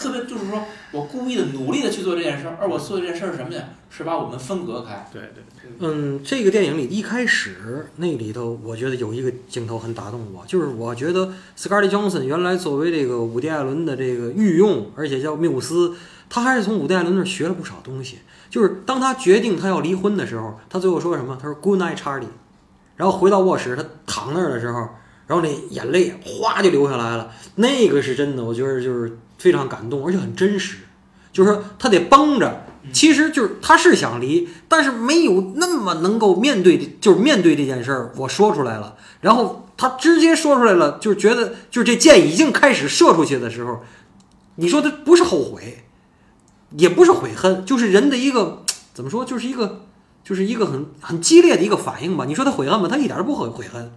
[0.00, 3.62] 特别就是说我故意的努力的去做这件事儿，而我做这件事儿是什么呀？
[3.90, 5.06] 是把我们分隔开。
[5.12, 15.94] 对对对，嗯，这个电影里一开始那里头，我觉得有一个镜头很打动我，就是我觉得 Scarlett Johansson 原来作为这个伍迪·艾伦的这个御用，而且叫缪斯，
[16.30, 18.20] 他还是从伍迪·艾伦那儿学了不少东西。
[18.48, 21.38] 就是当他决定他要离婚的时候，他最后说什么？
[21.40, 22.26] 他说 “Good night, Charlie”，
[22.96, 24.88] 然后回到卧室，他躺那儿的时候，
[25.26, 27.30] 然后那眼泪哗就流下来了。
[27.56, 30.76] 那个是真的，我觉得就是非常感动，而且很真实。
[31.32, 43.80] 就是说他得绷着，其实就是他是想离，但是没有那么能够面对，就是面对这件事儿，我说出来了，然后他直接说出来了，就是觉得就是这箭已经开始射出去的时候，
[44.56, 45.84] 你说他不是后悔，
[46.76, 49.86] 也不是悔恨，就是人的一个怎么说，就是一个
[50.24, 52.24] 就是一个很很激烈的一个反应吧。
[52.26, 52.88] 你说他悔恨吗？
[52.90, 53.92] 他一点儿都不悔悔恨。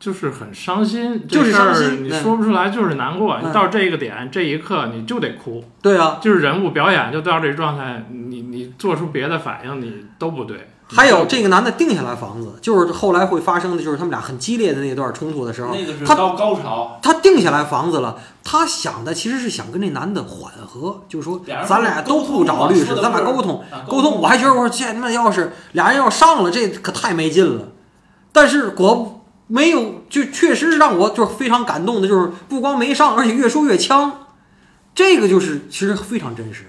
[0.00, 3.34] 就是很伤心，就是你说不出来，就是难过。
[3.34, 10.68] 嗯你到这个点，这一刻你就得哭，对啊，就是人物表演就到这状态，你你做出别的反应，你都不对。
[10.92, 24.20] 还有这个男的定下来房子，就是后来会发生的，就是他们俩很激烈的那段冲突的时候，那个是他高高潮，他定下来房子了，他想的其实是想跟这男的缓和，就是说咱俩都不找律师，咱俩沟通沟通。
[24.20, 27.68] 我还觉得我说这他妈要是俩人要上了，这可太没劲了。
[28.32, 29.19] 但是果
[29.52, 34.26] 没有，就确实让我就是非常感动的，就是不光没上，而且越说越呛。
[34.94, 36.66] 这个就是其实非常真实。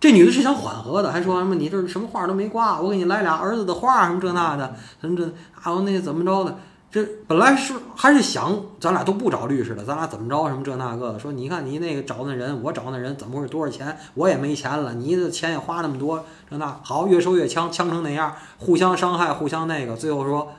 [0.00, 5.24] 这女的是想缓和的，还说什么你这什么话都没挂，我给你来俩儿子的话什么这那的，什么这
[5.62, 6.58] 啊那怎么着的。
[6.90, 11.18] 这本来是还是想咱俩都不找律师了，咱俩怎么着什么这那个的。
[11.18, 13.48] 说你看你那个找那人，我找那人怎么回事？
[13.48, 13.96] 多少钱？
[14.14, 19.96] 我也没钱了，你的钱也花那么多，这那好越收越呛，呛成那样，互相伤害，互相那个。
[19.96, 20.52] 最后说，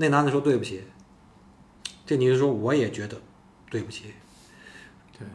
[0.00, 0.84] 那男的说对不起，
[2.06, 3.20] 这女的说我也觉得
[3.68, 4.04] 对不起，
[5.18, 5.26] 对，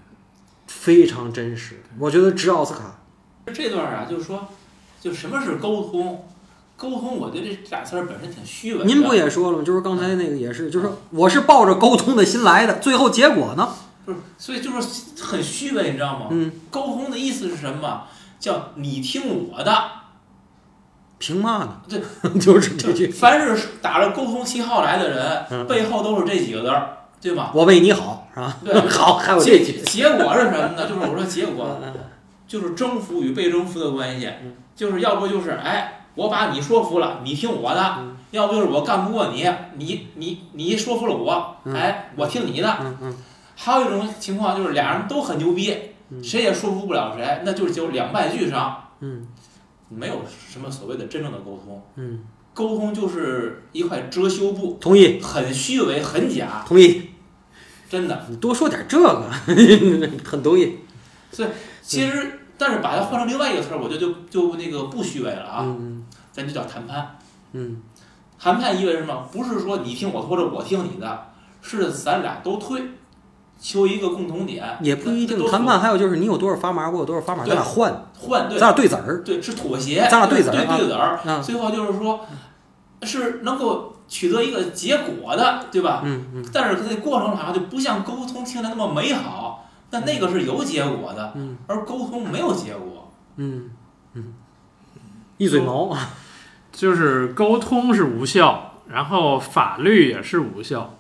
[0.68, 1.84] 非常真实。
[2.00, 3.02] 我觉得值奥斯卡。
[3.54, 4.48] 这段啊，就是说，
[5.02, 6.26] 就什么是沟通？
[6.78, 8.86] 沟通，我觉得这俩词儿本身挺虚伪。
[8.86, 9.64] 您不也说了吗？
[9.66, 13.70] 就是刚才那个也是，就是说我是抱着沟通的心来的，最后结果呢？
[14.06, 14.18] 不是？
[14.38, 16.28] 所以就是很虚伪，你知道吗？
[16.32, 18.06] 嗯，沟通的意思是什么？
[18.40, 20.03] 叫你听我的。
[21.26, 21.82] 凭嘛呢？
[21.88, 23.08] 对，就是这句。
[23.14, 27.52] 凡是打着沟通旗号来的人，嗯背后都是这几个字儿，对吗？
[27.54, 28.58] 我为你好，是吧？
[28.66, 29.82] 对 好，还有这结句。
[29.84, 30.88] 结果是什么呢？
[30.88, 31.94] 就是我说结果嗯
[32.48, 42.78] 就是征服与被征服的关系嗯，就是要不就是哎，我把你说服了，你听我的嗯；要不就是我干不过你，你你你说服了我，嗯哎，我听你的。
[42.82, 43.18] 嗯嗯
[43.56, 45.76] 还有一种情况就是俩人都很牛逼，
[46.10, 49.28] 嗯谁也说服不了谁，那就是就两败俱伤，嗯
[49.90, 51.82] 没有什么所谓的真正的沟通。
[51.96, 52.20] 嗯，
[52.54, 57.10] 沟通就是一块遮羞布，同意很虚伪，很假，同意。
[57.90, 58.26] 真的。
[58.30, 59.30] 你多说点这个，
[60.26, 60.78] 很同意。
[61.32, 61.50] 所以
[61.82, 67.18] 其实，但是把它换成另外一个词儿，我觉得就就那个不虚伪了啊，嗯咱就叫谈判。
[67.52, 67.82] 嗯
[68.40, 69.30] 谈判意味着什么？
[69.32, 71.28] 不是说你听我的或者我听你的，
[71.62, 72.82] 是咱俩都退，
[73.64, 74.78] 求一个共同点。
[74.82, 75.50] 也不一定。
[75.50, 79.24] 谈判还有就是你有多少砝码，我有多少砝码，咱俩换，换对咱俩对子儿。
[79.24, 82.20] 对是妥协，咱俩对对子儿对对子儿，啊最后就是说，
[83.04, 86.02] 是能够取得一个结果的，对吧？
[86.04, 93.12] 嗯嗯但是这过程好像就不像沟通听来那么美好，但那个是有结果的，嗯而沟通没有结果。
[93.38, 93.72] 嗯
[94.14, 94.34] 嗯，
[95.38, 95.98] 一嘴毛。
[96.72, 100.96] 就是沟通是无效，然后法律也是无效，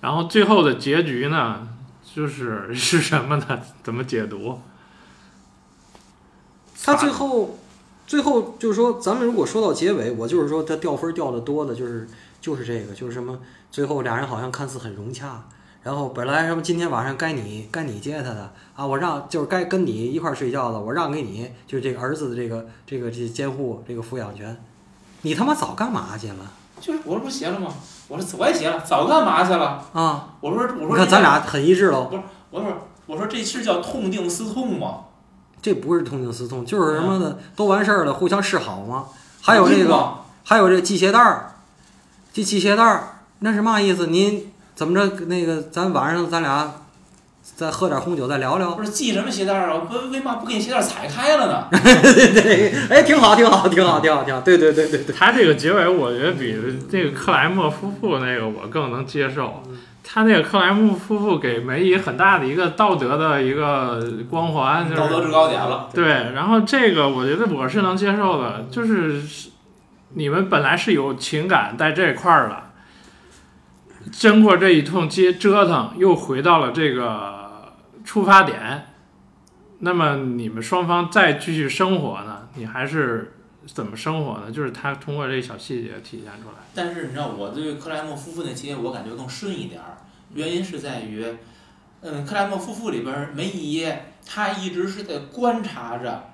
[0.00, 1.68] 然后最后的结局呢，
[2.14, 3.60] 就是 是什么呢？
[3.82, 4.58] 怎么解读？
[6.84, 7.58] 他最后，
[8.06, 12.08] 最后就是说，咱们如果说到结尾，我就是说他掉分掉的多的，就是
[12.40, 13.38] 就是这个，就是什么，
[13.70, 15.44] 最后俩人好像看似很融洽，
[15.84, 24.60] 然后本来什么今天晚上该你该你接他的啊，我让就是该跟你一块睡觉的，我让给你，就是这个儿子的这个这个这监护这个抚养权，
[25.22, 27.72] 你他妈早干嘛去了就是我这不是写了吗？
[28.12, 29.82] 我说我也写了，早干嘛去了？
[29.94, 30.28] 啊？
[30.40, 32.10] 我说我说你说看咱俩很一致喽，
[32.50, 32.68] 我说
[33.06, 35.04] 我说这是叫痛定思痛吗？
[35.62, 39.06] 这不是痛定思痛，就是什么的都完事儿了，互相示好吗。
[39.40, 39.88] 还有这个。
[39.88, 41.54] 个还有这系鞋带儿，
[42.32, 44.08] 这系鞋带儿那是嘛意思？
[44.08, 45.24] 您怎么着？
[45.26, 46.70] 那个咱晚上咱俩
[47.42, 48.70] 再喝点红酒，再聊聊。
[48.72, 49.82] 不是系什么鞋带儿啊？
[49.90, 51.66] 为为嘛不给你鞋带儿踩开了呢？
[52.02, 54.40] 对对，哎，挺好，挺好，挺好，挺好，挺好。
[54.40, 55.14] 对对对对对。
[55.14, 56.56] 他这个结尾，我觉得比
[56.90, 59.62] 这个克莱默夫妇那个我更能接受。
[60.04, 65.88] 他那个克莱默夫妇给梅姨很大的一个道德的一个光环，就是道德制高点了。
[65.94, 69.22] 对，然后这个我觉得我是能接受的，就是
[70.14, 72.71] 你们本来是有情感在这块儿了，
[74.10, 77.72] 经过这一通接折腾，又回到了这个
[78.04, 78.86] 出发点，
[79.80, 82.48] 那么你们双方再继续生活呢？
[82.54, 83.34] 你还是
[83.66, 84.50] 怎么生活呢？
[84.50, 86.58] 就是他通过这小细节体现出来。
[86.74, 89.98] 但是你知道，我对克莱默夫妇那情节我感觉更顺一点儿，
[90.34, 91.24] 原因是在于，
[92.00, 93.86] 嗯，克莱默夫妇里边梅姨
[94.26, 96.30] 她一直是在观察着，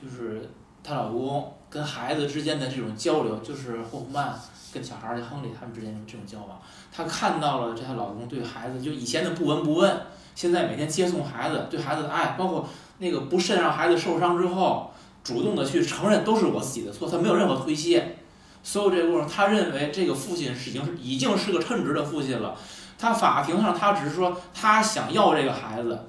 [0.00, 0.50] 就是
[0.82, 4.34] 她老公跟孩子之间的这种交流，就是霍夫曼
[4.72, 6.60] 跟小孩儿亨利他们之间的这种交往，
[6.96, 10.00] 她看到了这她老公对孩子就以前的不闻不问，
[10.34, 12.66] 现在每天接送孩子，对孩子的爱，包括
[12.98, 14.90] 那个不慎让孩子受伤之后，
[15.22, 18.16] 主动的去承认都是我自己的错，他没有任何推卸。
[18.62, 22.56] 所有这个过程，他认为这个父亲是已经是已经是个称职的父亲了。
[22.98, 26.00] 他法庭上，他只是说他想要这个孩子，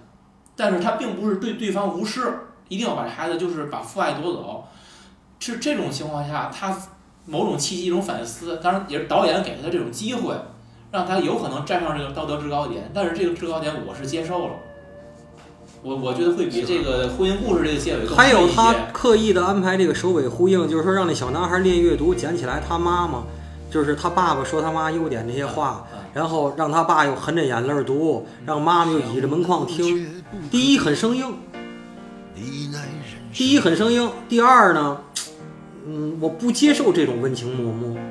[0.56, 4.66] 但是他并不是对对方无视，一定要把这孩子就是把父爱夺走。
[5.40, 6.76] 是这种情况下，他
[7.26, 10.34] 某种契机、一种反思，当然也是导演给他这种机会，
[10.92, 12.90] 让他有可能站上这个道德制高点。
[12.94, 14.54] 但是这个制高点我是接受了，
[15.82, 23.24] 我我觉得会比这个婚姻故事这个结尾更还有他刻意的安排这个首尾呼应，就是说让那小男孩练阅读，捡起来他妈妈，
[23.70, 30.24] 就是他爸爸说他妈优点这些话，嗯然后让他爸又含着眼泪儿读，让妈妈又倚着门框听。
[30.50, 31.36] 第一很生硬，
[33.32, 35.00] 第一很生硬，第二呢，
[35.86, 38.02] 嗯，我不接受这种温情脉脉。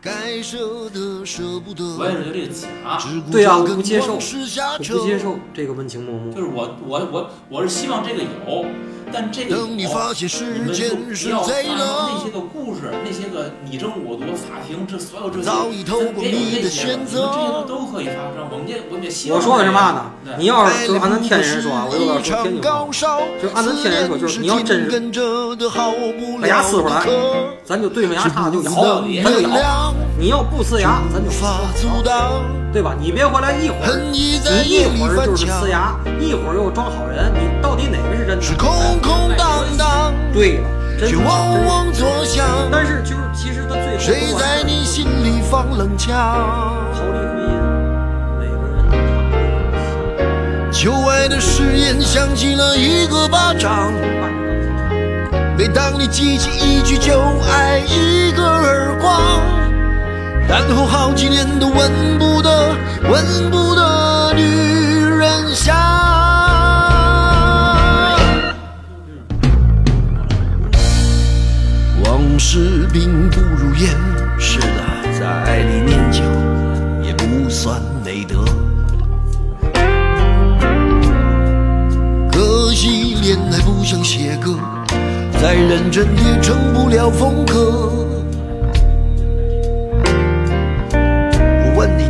[0.00, 2.68] 该舍的舍不得，我也是觉得这个假。
[2.98, 6.32] 只顾对啊我不接受我不接受这个温情脉脉。
[6.32, 8.64] 就是我我我我是希望这个有，
[9.12, 18.48] 但这个你发现时你们就间是贼发那些个故事，那些个你争我夺，法庭这所有这些，早已透过别有你选择你们这些都都可以发生。
[18.50, 20.32] 我们也我们也希望我说的是嘛呢？
[20.38, 22.86] 你要是就按咱天津人说啊，我有点一说天津话
[23.42, 27.06] 就按咱天津人说就是你要真是跟着的好不把牙呲出来
[27.64, 28.70] 咱就对上牙叉就咬，
[29.06, 29.94] 是咱就咬。
[30.20, 32.42] 你要不呲牙，咱就无法阻挡，
[32.72, 32.92] 对吧？
[32.98, 34.32] 你别回来一会儿，你
[34.66, 38.42] 一会儿就是呲，牙，一会儿又装好人，你到底哪个是真的？
[38.42, 38.68] 是空
[39.00, 42.44] 空荡荡，对了，真却是往往作响。
[42.72, 46.16] 但是就是其实他最后谁在你心里放冷枪？
[46.92, 47.54] 逃离婚姻，
[48.40, 48.96] 每个人都
[50.66, 53.92] 有旧爱的誓言响起了一个巴掌。
[55.56, 59.40] 每当你记起一句就爱，一个耳光，
[60.48, 62.74] 然后好几年都闻不得、
[63.10, 65.76] 闻不得女人香。
[72.02, 73.94] 往事并不如烟，
[74.38, 76.22] 是的，在爱里念旧
[77.06, 78.42] 也不算美德。
[82.32, 84.56] 可惜恋爱不像写歌，
[85.42, 88.07] 再认真也成不了风格。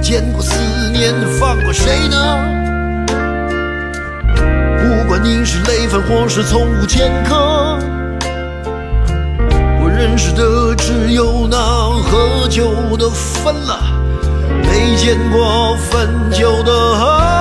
[0.01, 0.55] 见过思
[0.93, 2.57] 念放过谁呢？
[4.81, 7.79] 不管你是累犯或是从无前科
[9.81, 13.81] 我认识的只有那喝酒的分了
[14.63, 17.38] 没见过分酒的合